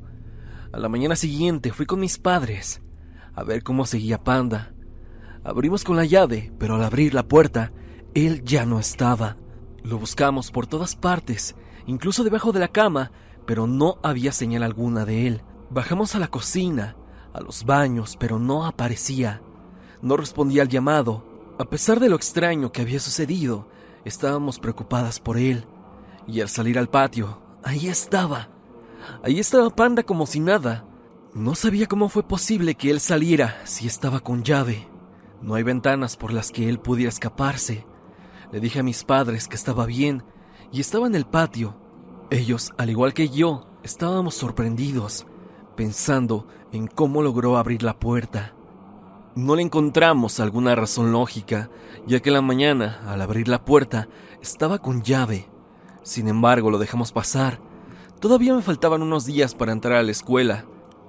A 0.71 0.79
la 0.79 0.89
mañana 0.89 1.15
siguiente 1.15 1.71
fui 1.71 1.85
con 1.85 1.99
mis 1.99 2.17
padres 2.17 2.81
a 3.35 3.43
ver 3.43 3.63
cómo 3.63 3.85
seguía 3.85 4.23
Panda. 4.23 4.73
Abrimos 5.43 5.83
con 5.83 5.97
la 5.97 6.05
llave, 6.05 6.51
pero 6.57 6.75
al 6.75 6.83
abrir 6.83 7.13
la 7.13 7.27
puerta, 7.27 7.71
él 8.13 8.43
ya 8.43 8.65
no 8.65 8.79
estaba. 8.79 9.37
Lo 9.83 9.97
buscamos 9.97 10.51
por 10.51 10.67
todas 10.67 10.95
partes, 10.95 11.55
incluso 11.85 12.23
debajo 12.23 12.51
de 12.51 12.59
la 12.59 12.69
cama, 12.69 13.11
pero 13.45 13.67
no 13.67 13.97
había 14.03 14.31
señal 14.31 14.63
alguna 14.63 15.05
de 15.05 15.27
él. 15.27 15.41
Bajamos 15.69 16.15
a 16.15 16.19
la 16.19 16.27
cocina, 16.27 16.95
a 17.33 17.41
los 17.41 17.65
baños, 17.65 18.15
pero 18.17 18.39
no 18.39 18.65
aparecía. 18.65 19.41
No 20.01 20.15
respondía 20.15 20.61
al 20.61 20.69
llamado. 20.69 21.25
A 21.59 21.65
pesar 21.65 21.99
de 21.99 22.09
lo 22.09 22.15
extraño 22.15 22.71
que 22.71 22.81
había 22.81 22.99
sucedido, 22.99 23.67
estábamos 24.05 24.59
preocupadas 24.59 25.19
por 25.19 25.37
él. 25.37 25.65
Y 26.27 26.39
al 26.39 26.49
salir 26.49 26.79
al 26.79 26.89
patio, 26.89 27.41
ahí 27.63 27.87
estaba. 27.87 28.49
Ahí 29.23 29.39
estaba 29.39 29.69
Panda 29.69 30.03
como 30.03 30.25
si 30.25 30.39
nada. 30.39 30.85
No 31.33 31.55
sabía 31.55 31.87
cómo 31.87 32.09
fue 32.09 32.23
posible 32.23 32.75
que 32.75 32.91
él 32.91 32.99
saliera 32.99 33.61
si 33.65 33.87
estaba 33.87 34.19
con 34.19 34.43
llave. 34.43 34.87
No 35.41 35.55
hay 35.55 35.63
ventanas 35.63 36.15
por 36.15 36.31
las 36.31 36.51
que 36.51 36.69
él 36.69 36.79
pudiera 36.79 37.09
escaparse. 37.09 37.85
Le 38.51 38.59
dije 38.59 38.79
a 38.79 38.83
mis 38.83 39.03
padres 39.03 39.47
que 39.47 39.55
estaba 39.55 39.85
bien 39.85 40.23
y 40.71 40.79
estaba 40.79 41.07
en 41.07 41.15
el 41.15 41.25
patio. 41.25 41.75
Ellos, 42.29 42.71
al 42.77 42.89
igual 42.89 43.13
que 43.13 43.29
yo, 43.29 43.67
estábamos 43.83 44.35
sorprendidos, 44.35 45.25
pensando 45.75 46.47
en 46.71 46.87
cómo 46.87 47.21
logró 47.21 47.57
abrir 47.57 47.83
la 47.83 47.99
puerta. 47.99 48.53
No 49.35 49.55
le 49.55 49.63
encontramos 49.63 50.39
alguna 50.39 50.75
razón 50.75 51.11
lógica, 51.11 51.69
ya 52.05 52.19
que 52.19 52.31
la 52.31 52.41
mañana, 52.41 53.01
al 53.07 53.21
abrir 53.21 53.47
la 53.47 53.65
puerta, 53.65 54.07
estaba 54.41 54.77
con 54.77 55.01
llave. 55.01 55.49
Sin 56.03 56.27
embargo, 56.27 56.69
lo 56.69 56.77
dejamos 56.77 57.11
pasar. 57.11 57.59
Todavía 58.19 58.53
me 58.53 58.61
faltaban 58.61 59.01
unos 59.01 59.25
días 59.25 59.55
para 59.55 59.71
entrar 59.71 59.95
a 59.95 60.03
la 60.03 60.11
escuela. 60.11 60.65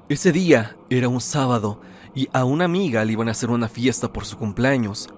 Ese 0.08 0.32
día 0.32 0.76
era 0.90 1.08
un 1.08 1.20
sábado 1.20 1.80
y 2.14 2.28
a 2.32 2.44
una 2.44 2.64
amiga 2.64 3.04
le 3.04 3.12
iban 3.12 3.28
a 3.28 3.32
hacer 3.32 3.50
una 3.50 3.68
fiesta 3.68 4.12
por 4.12 4.24
su 4.24 4.36
cumpleaños. 4.38 5.08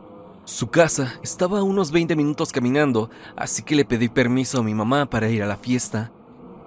Su 0.45 0.69
casa 0.69 1.15
estaba 1.23 1.59
a 1.59 1.63
unos 1.63 1.91
20 1.91 2.17
minutos 2.17 2.53
caminando, 2.53 3.11
así 3.37 3.63
que 3.63 3.75
le 3.75 3.85
pedí 3.85 4.09
permiso 4.09 4.61
a 4.61 4.63
mi 4.63 4.75
mamá 4.75 5.11
para 5.11 5.29
ir 5.29 5.43
a 5.43 5.47
la 5.47 5.57
fiesta. 5.57 6.13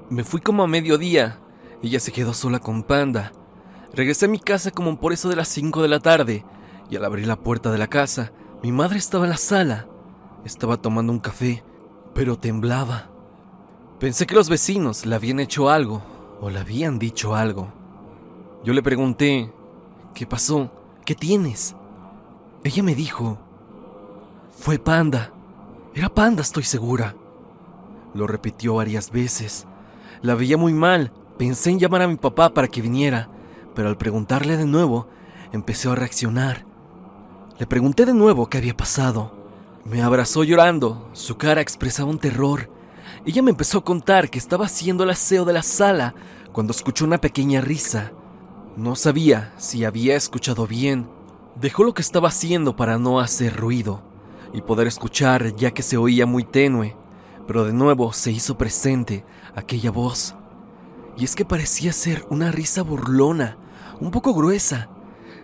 Me 0.09 0.23
fui 0.23 0.41
como 0.41 0.63
a 0.63 0.67
mediodía. 0.67 1.39
Ella 1.81 1.99
se 1.99 2.11
quedó 2.11 2.33
sola 2.33 2.59
con 2.59 2.83
Panda. 2.83 3.31
Regresé 3.93 4.25
a 4.25 4.29
mi 4.29 4.39
casa 4.39 4.71
como 4.71 4.99
por 4.99 5.13
eso 5.13 5.29
de 5.29 5.35
las 5.35 5.47
5 5.47 5.81
de 5.81 5.87
la 5.87 5.99
tarde, 5.99 6.45
y 6.89 6.95
al 6.95 7.05
abrir 7.05 7.25
la 7.25 7.37
puerta 7.37 7.71
de 7.71 7.77
la 7.77 7.87
casa, 7.87 8.33
mi 8.61 8.71
madre 8.71 8.97
estaba 8.97 9.23
en 9.23 9.31
la 9.31 9.37
sala. 9.37 9.87
Estaba 10.43 10.77
tomando 10.77 11.13
un 11.13 11.19
café, 11.19 11.63
pero 12.13 12.37
temblaba. 12.37 13.09
Pensé 13.99 14.25
que 14.25 14.35
los 14.35 14.49
vecinos 14.49 15.05
le 15.05 15.15
habían 15.15 15.39
hecho 15.39 15.69
algo, 15.69 16.01
o 16.41 16.49
le 16.49 16.59
habían 16.59 16.99
dicho 16.99 17.35
algo. 17.35 17.67
Yo 18.63 18.73
le 18.73 18.83
pregunté, 18.83 19.51
¿qué 20.13 20.25
pasó? 20.25 20.71
¿Qué 21.05 21.15
tienes? 21.15 21.75
Ella 22.63 22.83
me 22.83 22.95
dijo, 22.95 23.37
fue 24.57 24.79
Panda. 24.79 25.31
Era 25.93 26.09
Panda, 26.09 26.41
estoy 26.41 26.63
segura. 26.63 27.15
Lo 28.13 28.27
repitió 28.27 28.75
varias 28.75 29.11
veces. 29.11 29.65
La 30.21 30.35
veía 30.35 30.57
muy 30.57 30.73
mal. 30.73 31.13
Pensé 31.37 31.69
en 31.69 31.79
llamar 31.79 32.01
a 32.01 32.07
mi 32.07 32.17
papá 32.17 32.53
para 32.53 32.67
que 32.67 32.81
viniera, 32.81 33.29
pero 33.73 33.87
al 33.87 33.97
preguntarle 33.97 34.57
de 34.57 34.65
nuevo, 34.65 35.07
empecé 35.53 35.89
a 35.89 35.95
reaccionar. 35.95 36.65
Le 37.57 37.65
pregunté 37.65 38.05
de 38.05 38.13
nuevo 38.13 38.47
qué 38.47 38.57
había 38.57 38.75
pasado. 38.75 39.38
Me 39.85 40.01
abrazó 40.01 40.43
llorando. 40.43 41.09
Su 41.13 41.37
cara 41.37 41.61
expresaba 41.61 42.09
un 42.09 42.19
terror. 42.19 42.69
Ella 43.25 43.41
me 43.41 43.51
empezó 43.51 43.79
a 43.79 43.83
contar 43.83 44.29
que 44.29 44.37
estaba 44.37 44.65
haciendo 44.65 45.03
el 45.03 45.09
aseo 45.09 45.45
de 45.45 45.53
la 45.53 45.63
sala 45.63 46.13
cuando 46.51 46.71
escuchó 46.71 47.05
una 47.05 47.19
pequeña 47.19 47.61
risa. 47.61 48.11
No 48.75 48.95
sabía 48.95 49.53
si 49.57 49.85
había 49.85 50.15
escuchado 50.15 50.67
bien. 50.67 51.09
Dejó 51.55 51.83
lo 51.83 51.93
que 51.93 52.01
estaba 52.01 52.29
haciendo 52.29 52.75
para 52.75 52.97
no 52.97 53.19
hacer 53.19 53.55
ruido 53.55 54.03
y 54.53 54.61
poder 54.61 54.87
escuchar 54.87 55.55
ya 55.55 55.71
que 55.71 55.83
se 55.83 55.97
oía 55.97 56.25
muy 56.25 56.43
tenue, 56.43 56.95
pero 57.47 57.65
de 57.65 57.73
nuevo 57.73 58.13
se 58.13 58.31
hizo 58.31 58.57
presente 58.57 59.25
aquella 59.55 59.91
voz. 59.91 60.35
Y 61.17 61.25
es 61.25 61.35
que 61.35 61.45
parecía 61.45 61.91
ser 61.91 62.25
una 62.29 62.51
risa 62.51 62.81
burlona, 62.81 63.57
un 63.99 64.11
poco 64.11 64.33
gruesa. 64.33 64.89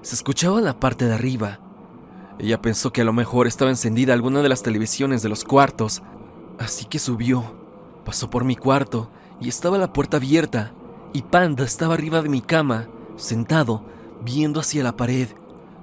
Se 0.01 0.15
escuchaba 0.15 0.59
en 0.59 0.65
la 0.65 0.79
parte 0.79 1.05
de 1.05 1.13
arriba. 1.13 1.59
Ella 2.37 2.61
pensó 2.61 2.91
que 2.91 3.01
a 3.01 3.05
lo 3.05 3.13
mejor 3.13 3.47
estaba 3.47 3.71
encendida 3.71 4.13
alguna 4.13 4.41
de 4.41 4.49
las 4.49 4.61
televisiones 4.61 5.21
de 5.21 5.29
los 5.29 5.43
cuartos, 5.43 6.03
así 6.59 6.85
que 6.85 6.99
subió, 6.99 7.55
pasó 8.03 8.29
por 8.29 8.43
mi 8.43 8.55
cuarto 8.55 9.09
y 9.39 9.47
estaba 9.47 9.77
la 9.77 9.93
puerta 9.93 10.17
abierta, 10.17 10.73
y 11.13 11.21
Panda 11.21 11.63
estaba 11.63 11.93
arriba 11.93 12.21
de 12.21 12.29
mi 12.29 12.41
cama, 12.41 12.87
sentado, 13.15 13.83
viendo 14.21 14.59
hacia 14.59 14.83
la 14.83 14.97
pared. 14.97 15.29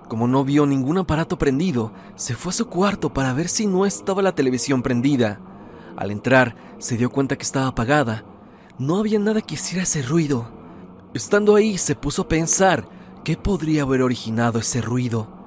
Como 0.08 0.28
no 0.28 0.44
vio 0.44 0.66
ningún 0.66 0.98
aparato 0.98 1.38
prendido, 1.38 1.92
se 2.16 2.34
fue 2.34 2.50
a 2.50 2.54
su 2.54 2.66
cuarto 2.66 3.14
para 3.14 3.32
ver 3.32 3.48
si 3.48 3.66
no 3.66 3.86
estaba 3.86 4.20
la 4.20 4.34
televisión 4.34 4.82
prendida. 4.82 5.40
Al 5.96 6.10
entrar, 6.10 6.54
se 6.78 6.98
dio 6.98 7.10
cuenta 7.10 7.36
que 7.36 7.44
estaba 7.44 7.68
apagada. 7.68 8.24
No 8.78 8.98
había 8.98 9.18
nada 9.18 9.40
que 9.40 9.54
hiciera 9.54 9.84
ese 9.84 10.02
ruido. 10.02 10.50
Estando 11.14 11.54
ahí, 11.54 11.78
se 11.78 11.94
puso 11.94 12.22
a 12.22 12.28
pensar 12.28 12.86
qué 13.24 13.38
podría 13.38 13.82
haber 13.82 14.02
originado 14.02 14.58
ese 14.58 14.82
ruido. 14.82 15.41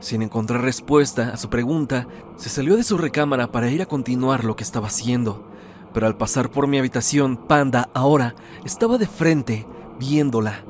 Sin 0.00 0.22
encontrar 0.22 0.62
respuesta 0.62 1.30
a 1.34 1.36
su 1.36 1.50
pregunta, 1.50 2.08
se 2.36 2.48
salió 2.48 2.76
de 2.76 2.82
su 2.82 2.96
recámara 2.96 3.52
para 3.52 3.70
ir 3.70 3.82
a 3.82 3.86
continuar 3.86 4.44
lo 4.44 4.56
que 4.56 4.64
estaba 4.64 4.86
haciendo. 4.86 5.44
Pero 5.92 6.06
al 6.06 6.16
pasar 6.16 6.50
por 6.50 6.66
mi 6.66 6.78
habitación, 6.78 7.36
Panda 7.36 7.90
ahora 7.92 8.34
estaba 8.64 8.96
de 8.96 9.06
frente, 9.06 9.66
viéndola. 9.98 10.64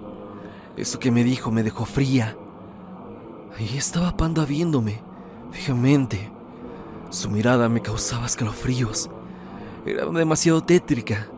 Eso 0.76 0.98
que 0.98 1.12
me 1.12 1.22
dijo 1.22 1.52
me 1.52 1.62
dejó 1.62 1.84
fría. 1.84 2.36
Ahí 3.56 3.76
estaba 3.76 4.16
Panda 4.16 4.44
viéndome, 4.44 5.00
fijamente. 5.52 6.32
Su 7.10 7.30
mirada 7.30 7.68
me 7.68 7.82
causaba 7.82 8.26
escalofríos. 8.26 9.10
Era 9.86 10.06
demasiado 10.06 10.62
tétrica. 10.64 11.28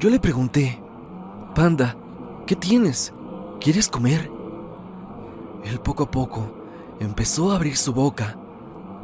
Yo 0.00 0.10
le 0.10 0.18
pregunté, 0.18 0.82
Panda, 1.54 1.96
¿qué 2.46 2.56
tienes? 2.56 3.12
¿Quieres 3.60 3.88
comer? 3.88 4.28
Él 5.64 5.78
poco 5.78 6.02
a 6.02 6.10
poco 6.10 6.61
empezó 7.00 7.52
a 7.52 7.56
abrir 7.56 7.76
su 7.76 7.92
boca. 7.92 8.38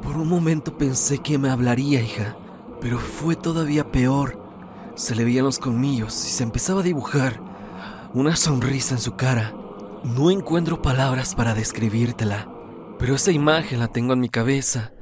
Por 0.03 0.16
un 0.16 0.29
momento 0.29 0.77
pensé 0.79 1.18
que 1.18 1.38
me 1.38 1.51
hablaría, 1.51 2.01
hija, 2.01 2.37
pero 2.81 2.98
fue 2.98 3.37
todavía 3.37 3.90
peor. 3.90 4.40
Se 4.94 5.14
le 5.14 5.24
veían 5.24 5.44
los 5.44 5.59
colmillos 5.59 6.14
y 6.27 6.31
se 6.31 6.42
empezaba 6.42 6.81
a 6.81 6.85
dibujar 6.85 7.40
una 8.14 8.37
sonrisa 8.37 8.94
en 8.94 9.01
su 9.01 9.16
cara. 9.16 9.55
No 10.05 10.31
encuentro 10.31 10.81
palabras 10.81 11.35
para 11.35 11.55
describírtela, 11.55 12.48
pero 12.98 13.14
esa 13.14 13.33
imagen 13.33 13.81
la 13.81 13.88
tengo 13.88 14.12
en 14.12 14.20
mi 14.20 14.29
cabeza. 14.29 14.92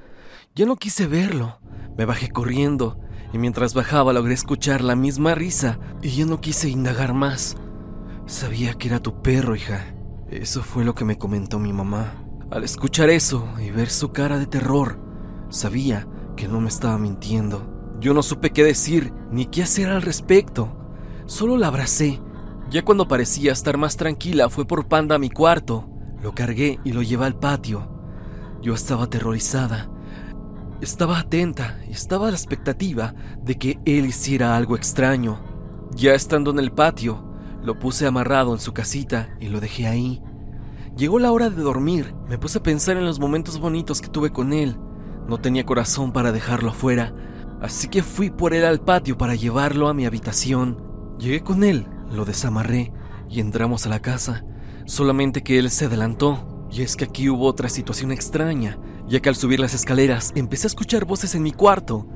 Ya 0.54 0.66
no 0.66 0.76
quise 0.76 1.06
verlo. 1.06 1.58
Me 1.96 2.04
bajé 2.04 2.30
corriendo 2.30 2.98
y 3.32 3.38
mientras 3.38 3.74
bajaba 3.74 4.12
logré 4.12 4.34
escuchar 4.34 4.82
la 4.82 4.96
misma 4.96 5.34
risa 5.34 5.78
y 6.02 6.10
ya 6.10 6.26
no 6.26 6.40
quise 6.40 6.68
indagar 6.68 7.14
más. 7.14 7.56
Sabía 8.26 8.74
que 8.74 8.88
era 8.88 9.00
tu 9.00 9.22
perro, 9.22 9.54
hija. 9.54 9.94
Eso 10.30 10.62
fue 10.62 10.84
lo 10.84 10.94
que 10.94 11.04
me 11.04 11.16
comentó 11.16 11.58
mi 11.58 11.72
mamá. 11.72 12.25
Al 12.50 12.64
escuchar 12.64 13.10
eso 13.10 13.48
y 13.58 13.70
ver 13.70 13.90
su 13.90 14.12
cara 14.12 14.38
de 14.38 14.46
terror, 14.46 14.98
sabía 15.48 16.06
que 16.36 16.48
no 16.48 16.60
me 16.60 16.68
estaba 16.68 16.98
mintiendo. 16.98 17.96
Yo 18.00 18.14
no 18.14 18.22
supe 18.22 18.50
qué 18.50 18.62
decir 18.62 19.12
ni 19.30 19.46
qué 19.46 19.62
hacer 19.62 19.88
al 19.88 20.02
respecto. 20.02 20.76
Solo 21.26 21.56
la 21.56 21.68
abracé 21.68 22.20
ya 22.68 22.84
cuando 22.84 23.06
parecía 23.06 23.52
estar 23.52 23.76
más 23.76 23.96
tranquila, 23.96 24.50
fue 24.50 24.66
por 24.66 24.88
Panda 24.88 25.14
a 25.14 25.18
mi 25.20 25.30
cuarto. 25.30 25.88
Lo 26.20 26.34
cargué 26.34 26.80
y 26.82 26.92
lo 26.92 27.02
llevé 27.02 27.24
al 27.26 27.38
patio. 27.38 27.88
Yo 28.60 28.74
estaba 28.74 29.04
aterrorizada. 29.04 29.88
Estaba 30.80 31.20
atenta 31.20 31.78
y 31.88 31.92
estaba 31.92 32.26
a 32.26 32.30
la 32.30 32.36
expectativa 32.36 33.14
de 33.40 33.56
que 33.56 33.78
él 33.84 34.06
hiciera 34.06 34.56
algo 34.56 34.74
extraño. 34.74 35.40
Ya 35.94 36.14
estando 36.14 36.50
en 36.50 36.58
el 36.58 36.72
patio, 36.72 37.24
lo 37.62 37.78
puse 37.78 38.06
amarrado 38.06 38.52
en 38.52 38.60
su 38.60 38.74
casita 38.74 39.36
y 39.40 39.48
lo 39.48 39.60
dejé 39.60 39.86
ahí. 39.86 40.22
Llegó 40.96 41.18
la 41.18 41.32
hora 41.32 41.50
de 41.50 41.62
dormir. 41.62 42.14
Me 42.28 42.38
puse 42.38 42.58
a 42.58 42.62
pensar 42.62 42.96
en 42.96 43.04
los 43.04 43.20
momentos 43.20 43.60
bonitos 43.60 44.00
que 44.00 44.08
tuve 44.08 44.30
con 44.30 44.52
él. 44.52 44.76
No 45.28 45.38
tenía 45.38 45.66
corazón 45.66 46.12
para 46.12 46.32
dejarlo 46.32 46.70
afuera, 46.70 47.12
así 47.60 47.88
que 47.88 48.02
fui 48.02 48.30
por 48.30 48.54
él 48.54 48.64
al 48.64 48.80
patio 48.80 49.18
para 49.18 49.34
llevarlo 49.34 49.88
a 49.88 49.94
mi 49.94 50.06
habitación. 50.06 50.82
Llegué 51.18 51.42
con 51.42 51.64
él 51.64 51.88
lo 52.10 52.24
desamarré 52.24 52.92
y 53.28 53.40
entramos 53.40 53.86
a 53.86 53.88
la 53.88 54.00
casa, 54.00 54.44
solamente 54.86 55.42
que 55.42 55.58
él 55.58 55.70
se 55.70 55.86
adelantó. 55.86 56.66
Y 56.70 56.82
es 56.82 56.96
que 56.96 57.04
aquí 57.04 57.28
hubo 57.28 57.46
otra 57.46 57.68
situación 57.68 58.10
extraña, 58.12 58.78
ya 59.06 59.20
que 59.20 59.28
al 59.28 59.36
subir 59.36 59.60
las 59.60 59.74
escaleras 59.74 60.32
empecé 60.34 60.66
a 60.66 60.68
escuchar 60.68 61.04
voces 61.04 61.34
en 61.34 61.42
mi 61.42 61.52
cuarto. 61.52 62.06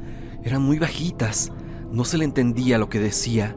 eran 0.43 0.62
muy 0.62 0.79
bajitas, 0.79 1.53
no 1.93 2.05
se 2.05 2.19
le 2.19 2.25
entendía 2.25 2.79
lo 2.79 2.88
que 2.88 2.99
decía. 2.99 3.57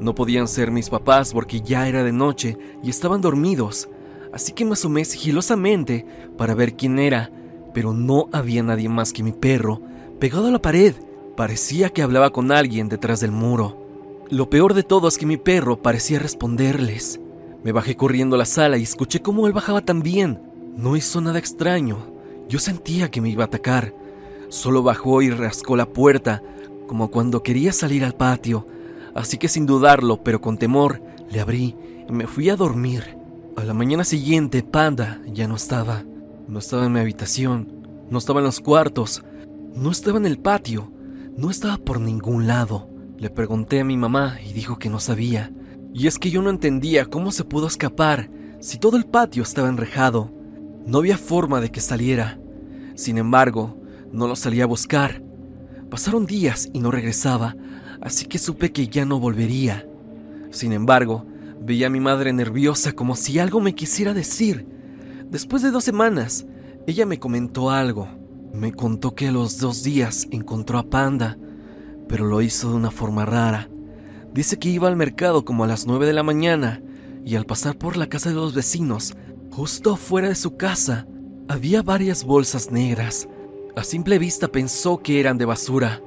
No 0.00 0.14
podían 0.14 0.48
ser 0.48 0.70
mis 0.70 0.90
papás 0.90 1.32
porque 1.32 1.60
ya 1.60 1.86
era 1.86 2.02
de 2.02 2.12
noche 2.12 2.56
y 2.82 2.90
estaban 2.90 3.20
dormidos, 3.20 3.88
así 4.34 4.52
que 4.52 4.64
me 4.64 4.72
asomé 4.72 5.04
sigilosamente 5.04 6.04
para 6.36 6.54
ver 6.54 6.74
quién 6.74 6.98
era, 6.98 7.30
pero 7.72 7.92
no 7.92 8.28
había 8.32 8.62
nadie 8.62 8.88
más 8.88 9.12
que 9.12 9.22
mi 9.22 9.32
perro, 9.32 9.80
pegado 10.18 10.48
a 10.48 10.50
la 10.50 10.60
pared. 10.60 10.94
Parecía 11.36 11.90
que 11.90 12.02
hablaba 12.02 12.30
con 12.30 12.52
alguien 12.52 12.88
detrás 12.88 13.20
del 13.20 13.30
muro. 13.30 13.80
Lo 14.30 14.50
peor 14.50 14.74
de 14.74 14.82
todo 14.82 15.06
es 15.08 15.18
que 15.18 15.26
mi 15.26 15.36
perro 15.36 15.80
parecía 15.80 16.18
responderles. 16.18 17.20
Me 17.62 17.72
bajé 17.72 17.96
corriendo 17.96 18.36
a 18.36 18.38
la 18.38 18.44
sala 18.44 18.76
y 18.76 18.82
escuché 18.82 19.20
cómo 19.20 19.46
él 19.46 19.52
bajaba 19.52 19.80
también. 19.80 20.40
No 20.76 20.96
hizo 20.96 21.20
nada 21.20 21.38
extraño. 21.38 21.98
Yo 22.48 22.58
sentía 22.58 23.10
que 23.10 23.20
me 23.20 23.30
iba 23.30 23.44
a 23.44 23.46
atacar. 23.46 23.94
Solo 24.48 24.82
bajó 24.82 25.22
y 25.22 25.30
rascó 25.30 25.76
la 25.76 25.86
puerta, 25.86 26.42
como 26.86 27.10
cuando 27.10 27.42
quería 27.42 27.72
salir 27.72 28.04
al 28.04 28.14
patio. 28.14 28.66
Así 29.14 29.38
que 29.38 29.48
sin 29.48 29.66
dudarlo, 29.66 30.22
pero 30.22 30.40
con 30.40 30.58
temor, 30.58 31.00
le 31.30 31.40
abrí 31.40 31.76
y 32.08 32.12
me 32.12 32.26
fui 32.26 32.50
a 32.50 32.56
dormir. 32.56 33.23
A 33.56 33.62
la 33.62 33.72
mañana 33.72 34.02
siguiente, 34.02 34.64
Panda 34.64 35.20
ya 35.32 35.46
no 35.46 35.54
estaba. 35.54 36.02
No 36.48 36.58
estaba 36.58 36.86
en 36.86 36.92
mi 36.92 36.98
habitación, 36.98 37.86
no 38.10 38.18
estaba 38.18 38.40
en 38.40 38.46
los 38.46 38.58
cuartos, 38.58 39.22
no 39.76 39.92
estaba 39.92 40.18
en 40.18 40.26
el 40.26 40.38
patio, 40.38 40.92
no 41.36 41.50
estaba 41.50 41.78
por 41.78 42.00
ningún 42.00 42.48
lado. 42.48 42.90
Le 43.16 43.30
pregunté 43.30 43.78
a 43.78 43.84
mi 43.84 43.96
mamá 43.96 44.38
y 44.44 44.52
dijo 44.52 44.80
que 44.80 44.90
no 44.90 44.98
sabía. 44.98 45.52
Y 45.92 46.08
es 46.08 46.18
que 46.18 46.30
yo 46.30 46.42
no 46.42 46.50
entendía 46.50 47.06
cómo 47.06 47.30
se 47.30 47.44
pudo 47.44 47.68
escapar 47.68 48.28
si 48.58 48.78
todo 48.78 48.96
el 48.96 49.06
patio 49.06 49.44
estaba 49.44 49.68
enrejado. 49.68 50.32
No 50.84 50.98
había 50.98 51.16
forma 51.16 51.60
de 51.60 51.70
que 51.70 51.80
saliera. 51.80 52.40
Sin 52.96 53.18
embargo, 53.18 53.80
no 54.10 54.26
lo 54.26 54.34
salía 54.34 54.64
a 54.64 54.68
buscar. 54.68 55.22
Pasaron 55.90 56.26
días 56.26 56.68
y 56.72 56.80
no 56.80 56.90
regresaba, 56.90 57.54
así 58.00 58.26
que 58.26 58.38
supe 58.38 58.72
que 58.72 58.88
ya 58.88 59.04
no 59.04 59.20
volvería. 59.20 59.86
Sin 60.50 60.72
embargo, 60.72 61.24
veía 61.64 61.86
a 61.86 61.90
mi 61.90 62.00
madre 62.00 62.32
nerviosa 62.32 62.92
como 62.92 63.16
si 63.16 63.38
algo 63.38 63.60
me 63.60 63.74
quisiera 63.74 64.12
decir. 64.12 64.66
Después 65.30 65.62
de 65.62 65.70
dos 65.70 65.84
semanas, 65.84 66.46
ella 66.86 67.06
me 67.06 67.18
comentó 67.18 67.70
algo. 67.70 68.08
Me 68.52 68.72
contó 68.72 69.14
que 69.14 69.28
a 69.28 69.32
los 69.32 69.58
dos 69.58 69.82
días 69.82 70.28
encontró 70.30 70.78
a 70.78 70.90
Panda, 70.90 71.38
pero 72.08 72.26
lo 72.26 72.42
hizo 72.42 72.70
de 72.70 72.76
una 72.76 72.90
forma 72.90 73.24
rara. 73.24 73.68
Dice 74.32 74.58
que 74.58 74.68
iba 74.68 74.88
al 74.88 74.96
mercado 74.96 75.44
como 75.44 75.64
a 75.64 75.66
las 75.66 75.86
nueve 75.86 76.06
de 76.06 76.12
la 76.12 76.22
mañana 76.22 76.82
y 77.24 77.36
al 77.36 77.46
pasar 77.46 77.78
por 77.78 77.96
la 77.96 78.08
casa 78.08 78.28
de 78.28 78.34
los 78.34 78.54
vecinos, 78.54 79.16
justo 79.50 79.96
fuera 79.96 80.28
de 80.28 80.34
su 80.34 80.56
casa, 80.56 81.06
había 81.48 81.82
varias 81.82 82.24
bolsas 82.24 82.70
negras. 82.70 83.28
A 83.76 83.82
simple 83.82 84.18
vista 84.18 84.48
pensó 84.48 84.98
que 84.98 85.20
eran 85.20 85.38
de 85.38 85.46
basura, 85.46 86.02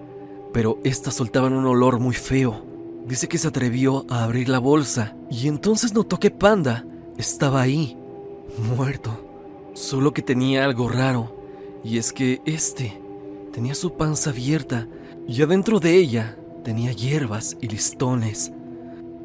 pero 0.54 0.80
estas 0.84 1.16
soltaban 1.16 1.54
un 1.54 1.66
olor 1.66 2.00
muy 2.00 2.14
feo. 2.14 2.67
Dice 3.08 3.30
que 3.30 3.38
se 3.38 3.48
atrevió 3.48 4.06
a 4.10 4.26
abrir 4.26 4.50
la 4.50 4.60
bolsa 4.60 5.16
y 5.30 5.48
entonces 5.48 5.94
notó 5.94 6.20
que 6.20 6.30
Panda 6.30 6.86
estaba 7.18 7.62
ahí, 7.62 7.98
muerto. 8.76 9.24
Solo 9.74 10.14
que 10.14 10.22
tenía 10.22 10.66
algo 10.66 10.90
raro, 10.90 11.34
y 11.86 12.00
es 12.00 12.12
que 12.12 12.42
este 12.46 13.00
tenía 13.54 13.76
su 13.76 13.94
panza 13.94 14.32
abierta 14.32 14.88
y 15.26 15.42
adentro 15.42 15.80
de 15.80 15.96
ella 15.96 16.38
tenía 16.66 16.92
hierbas 16.92 17.56
y 17.62 17.68
listones. 17.70 18.52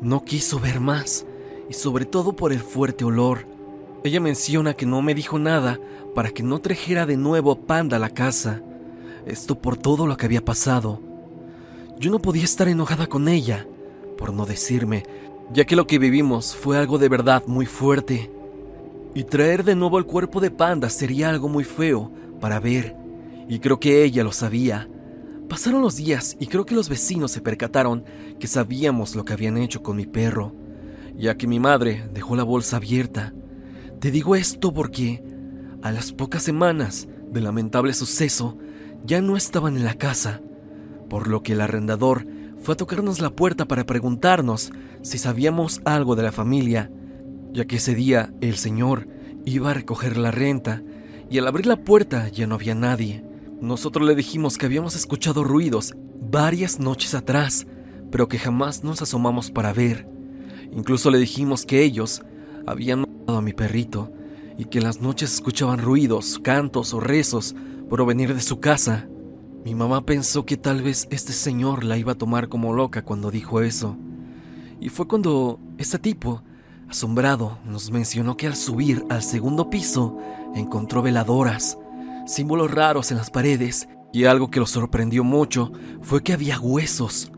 No 0.01 0.25
quiso 0.25 0.61
ver 0.61 0.79
más, 0.79 1.27
y 1.69 1.73
sobre 1.73 2.05
todo 2.05 2.37
por 2.37 2.53
el 2.53 2.61
fuerte 2.61 3.05
olor. 3.05 3.49
Ella 4.05 4.21
menciona 4.21 4.75
que 4.75 4.87
no 4.87 5.03
me 5.03 5.15
dijo 5.15 5.41
nada 5.41 5.81
para 6.15 6.31
que 6.31 6.45
no 6.45 6.61
trajera 6.61 7.05
de 7.05 7.17
nuevo 7.17 7.57
Panda 7.57 7.97
a 7.97 8.01
la 8.01 8.11
casa. 8.11 8.63
Esto 9.27 9.61
por 9.61 9.77
todo 9.77 10.07
lo 10.07 10.17
que 10.17 10.27
había 10.27 10.45
pasado. 10.45 11.01
Yo 11.99 12.11
no 12.11 12.21
podía 12.21 12.45
estar 12.45 12.69
enojada 12.69 13.07
con 13.07 13.29
ella, 13.29 13.67
por 14.23 14.33
no 14.33 14.47
decirme, 14.47 15.03
ya 15.53 15.65
que 15.65 15.75
lo 15.75 15.89
que 15.89 15.99
vivimos 15.99 16.55
fue 16.55 16.79
algo 16.79 16.97
de 16.97 17.09
verdad 17.09 17.43
muy 17.49 17.67
fuerte. 17.67 18.31
Y 19.17 19.25
traer 19.25 19.65
de 19.65 19.75
nuevo 19.75 19.99
el 19.99 20.07
cuerpo 20.07 20.41
de 20.41 20.53
Panda 20.53 20.91
sería 20.91 21.29
algo 21.29 21.49
muy 21.49 21.65
feo 21.65 22.13
para 22.41 22.61
ver, 22.61 22.95
y 23.49 23.59
creo 23.59 23.81
que 23.81 24.05
ella 24.05 24.23
lo 24.23 24.31
sabía. 24.31 24.89
Pasaron 25.49 25.83
los 25.83 25.97
días 25.97 26.37
y 26.39 26.47
creo 26.47 26.65
que 26.65 26.77
los 26.77 26.89
vecinos 26.89 27.33
se 27.33 27.41
percataron 27.41 28.05
que 28.39 28.47
sabíamos 28.47 29.17
lo 29.17 29.25
que 29.25 29.33
habían 29.33 29.57
hecho 29.57 29.83
con 29.83 29.97
mi 29.97 30.07
perro, 30.07 30.55
ya 31.17 31.37
que 31.37 31.49
mi 31.49 31.59
madre 31.59 32.09
dejó 32.15 32.37
la 32.37 32.45
bolsa 32.45 32.77
abierta. 32.77 33.35
Te 33.99 34.13
digo 34.13 34.37
esto 34.37 34.73
porque 34.73 35.21
a 35.83 35.91
las 35.91 36.13
pocas 36.13 36.45
semanas 36.45 37.09
del 37.29 37.43
lamentable 37.43 37.93
suceso 37.93 38.57
ya 39.05 39.21
no 39.21 39.37
estaban 39.37 39.77
en 39.77 39.83
la 39.83 39.95
casa, 39.95 40.41
por 41.11 41.27
lo 41.27 41.43
que 41.43 41.55
el 41.55 41.61
arrendador 41.61 42.25
fue 42.63 42.75
a 42.75 42.77
tocarnos 42.77 43.21
la 43.21 43.31
puerta 43.31 43.67
para 43.67 43.85
preguntarnos 43.85 44.71
si 45.03 45.19
sabíamos 45.19 45.81
algo 45.85 46.15
de 46.15 46.23
la 46.23 46.33
familia, 46.33 46.91
ya 47.53 47.65
que 47.65 47.77
ese 47.77 47.95
día 47.95 48.33
el 48.41 48.57
señor 48.57 49.09
iba 49.45 49.71
a 49.71 49.75
recoger 49.75 50.17
la 50.17 50.31
renta 50.31 50.83
y 51.29 51.39
al 51.39 51.49
abrir 51.49 51.67
la 51.67 51.83
puerta 51.83 52.29
ya 52.29 52.47
no 52.47 52.55
había 52.55 52.75
nadie. 52.75 53.25
Nosotros 53.61 54.07
le 54.07 54.15
dijimos 54.15 54.59
que 54.59 54.67
habíamos 54.67 54.95
escuchado 54.95 55.45
ruidos 55.45 55.95
varias 56.21 56.79
noches 56.79 57.15
atrás, 57.15 57.67
pero 58.11 58.29
que 58.29 58.39
jamás 58.39 58.85
nos 58.85 59.03
asomamos 59.03 59.51
para 59.51 59.73
ver. 59.73 60.09
Incluso 60.73 61.11
le 61.11 61.19
dijimos 61.19 61.67
que 61.67 61.83
ellos 61.83 62.23
habían 62.67 63.01
matado 63.01 63.39
a 63.39 63.43
mi 63.43 63.53
perrito 63.53 64.13
y 64.57 64.67
que 64.67 64.79
en 64.79 64.85
las 64.85 65.01
noches 65.01 65.35
escuchaban 65.35 65.81
ruidos, 65.81 66.39
cantos 66.39 66.95
o 66.95 67.01
rezos 67.01 67.55
provenir 67.93 68.35
de 68.35 68.41
su 68.41 68.59
casa. 68.59 69.07
Mi 69.65 69.77
mamá 69.77 70.05
pensó 70.05 70.45
que 70.45 70.57
tal 70.57 70.83
vez 70.83 71.07
este 71.11 71.33
señor 71.33 71.85
la 71.85 71.97
iba 71.97 72.13
a 72.13 72.19
tomar 72.19 72.49
como 72.49 72.73
loca 72.73 73.03
cuando 73.03 73.31
dijo 73.31 73.61
eso. 73.61 73.97
Y 74.81 74.89
fue 74.89 75.07
cuando 75.07 75.61
este 75.79 76.01
tipo, 76.01 76.43
asombrado, 76.89 77.59
nos 77.65 77.93
mencionó 77.93 78.37
que 78.37 78.49
al 78.49 78.57
subir 78.57 79.05
al 79.09 79.23
segundo 79.23 79.71
piso 79.71 80.19
encontró 80.57 81.01
veladoras, 81.01 81.79
símbolos 82.27 82.73
raros 82.73 83.13
en 83.13 83.19
las 83.19 83.31
paredes, 83.31 83.89
y 84.13 84.25
algo 84.25 84.51
que 84.51 84.59
lo 84.61 84.67
sorprendió 84.67 85.23
mucho 85.23 85.73
fue 86.03 86.23
que 86.23 86.33
había 86.33 86.59
huesos. 86.59 87.31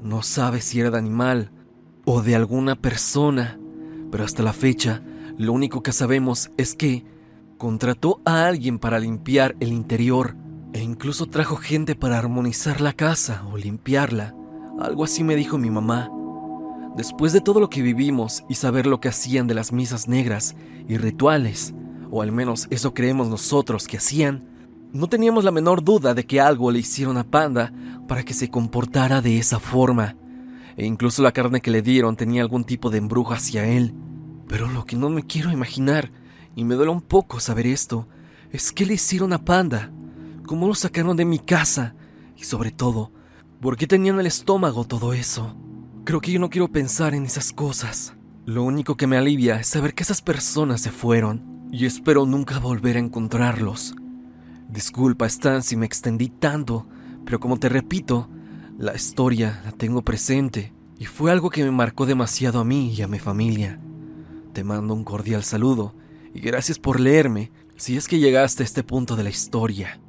No 0.00 0.22
sabe 0.22 0.60
si 0.60 0.78
era 0.78 0.90
de 0.90 0.98
animal 0.98 1.50
o 2.04 2.22
de 2.22 2.36
alguna 2.36 2.76
persona, 2.76 3.58
pero 4.12 4.24
hasta 4.24 4.44
la 4.44 4.52
fecha 4.52 5.02
lo 5.36 5.52
único 5.52 5.82
que 5.82 5.92
sabemos 5.92 6.50
es 6.56 6.76
que 6.76 7.04
contrató 7.58 8.20
a 8.24 8.46
alguien 8.46 8.78
para 8.78 9.00
limpiar 9.00 9.56
el 9.58 9.72
interior 9.72 10.36
e 10.74 10.82
incluso 10.82 11.26
trajo 11.26 11.56
gente 11.56 11.94
para 11.94 12.18
armonizar 12.18 12.80
la 12.80 12.92
casa 12.92 13.44
o 13.50 13.56
limpiarla. 13.56 14.34
Algo 14.80 15.04
así 15.04 15.22
me 15.22 15.36
dijo 15.36 15.56
mi 15.56 15.70
mamá. 15.70 16.10
Después 16.96 17.32
de 17.32 17.40
todo 17.40 17.60
lo 17.60 17.70
que 17.70 17.80
vivimos 17.80 18.42
y 18.48 18.56
saber 18.56 18.86
lo 18.86 19.00
que 19.00 19.08
hacían 19.08 19.46
de 19.46 19.54
las 19.54 19.72
misas 19.72 20.08
negras 20.08 20.56
y 20.88 20.96
rituales, 20.96 21.72
o 22.10 22.22
al 22.22 22.32
menos 22.32 22.66
eso 22.70 22.92
creemos 22.92 23.28
nosotros 23.28 23.86
que 23.86 23.98
hacían, 23.98 24.48
no 24.92 25.08
teníamos 25.08 25.44
la 25.44 25.52
menor 25.52 25.84
duda 25.84 26.12
de 26.12 26.26
que 26.26 26.40
algo 26.40 26.72
le 26.72 26.80
hicieron 26.80 27.18
a 27.18 27.24
Panda 27.24 27.72
para 28.08 28.24
que 28.24 28.34
se 28.34 28.50
comportara 28.50 29.22
de 29.22 29.38
esa 29.38 29.60
forma. 29.60 30.16
E 30.76 30.86
incluso 30.86 31.22
la 31.22 31.32
carne 31.32 31.60
que 31.60 31.70
le 31.70 31.82
dieron 31.82 32.16
tenía 32.16 32.42
algún 32.42 32.64
tipo 32.64 32.90
de 32.90 32.98
embrujo 32.98 33.32
hacia 33.32 33.64
él. 33.64 33.94
Pero 34.48 34.68
lo 34.68 34.84
que 34.84 34.96
no 34.96 35.08
me 35.08 35.22
quiero 35.22 35.52
imaginar, 35.52 36.10
y 36.56 36.64
me 36.64 36.74
duele 36.74 36.90
un 36.90 37.00
poco 37.00 37.38
saber 37.38 37.66
esto, 37.68 38.08
es 38.50 38.72
qué 38.72 38.84
le 38.86 38.94
hicieron 38.94 39.32
a 39.32 39.44
Panda. 39.44 39.92
¿Cómo 40.46 40.66
lo 40.66 40.74
sacaron 40.74 41.16
de 41.16 41.24
mi 41.24 41.38
casa? 41.38 41.94
Y 42.36 42.44
sobre 42.44 42.70
todo, 42.70 43.12
¿por 43.62 43.78
qué 43.78 43.86
tenían 43.86 44.20
el 44.20 44.26
estómago 44.26 44.84
todo 44.84 45.14
eso? 45.14 45.56
Creo 46.04 46.20
que 46.20 46.32
yo 46.32 46.38
no 46.38 46.50
quiero 46.50 46.68
pensar 46.68 47.14
en 47.14 47.24
esas 47.24 47.50
cosas. 47.52 48.14
Lo 48.44 48.62
único 48.62 48.94
que 48.94 49.06
me 49.06 49.16
alivia 49.16 49.58
es 49.58 49.68
saber 49.68 49.94
que 49.94 50.02
esas 50.02 50.20
personas 50.20 50.82
se 50.82 50.90
fueron 50.90 51.68
y 51.72 51.86
espero 51.86 52.26
nunca 52.26 52.58
volver 52.58 52.96
a 52.96 53.00
encontrarlos. 53.00 53.94
Disculpa, 54.68 55.24
Stan, 55.26 55.62
si 55.62 55.76
me 55.76 55.86
extendí 55.86 56.28
tanto, 56.28 56.86
pero 57.24 57.40
como 57.40 57.58
te 57.58 57.70
repito, 57.70 58.28
la 58.76 58.94
historia 58.94 59.62
la 59.64 59.72
tengo 59.72 60.02
presente 60.02 60.74
y 60.98 61.06
fue 61.06 61.32
algo 61.32 61.48
que 61.48 61.64
me 61.64 61.70
marcó 61.70 62.04
demasiado 62.04 62.60
a 62.60 62.64
mí 62.66 62.92
y 62.92 63.00
a 63.00 63.08
mi 63.08 63.18
familia. 63.18 63.80
Te 64.52 64.62
mando 64.62 64.92
un 64.92 65.04
cordial 65.04 65.42
saludo 65.42 65.94
y 66.34 66.40
gracias 66.40 66.78
por 66.78 67.00
leerme 67.00 67.50
si 67.76 67.96
es 67.96 68.08
que 68.08 68.18
llegaste 68.18 68.62
a 68.62 68.66
este 68.66 68.82
punto 68.82 69.16
de 69.16 69.24
la 69.24 69.30
historia. 69.30 70.00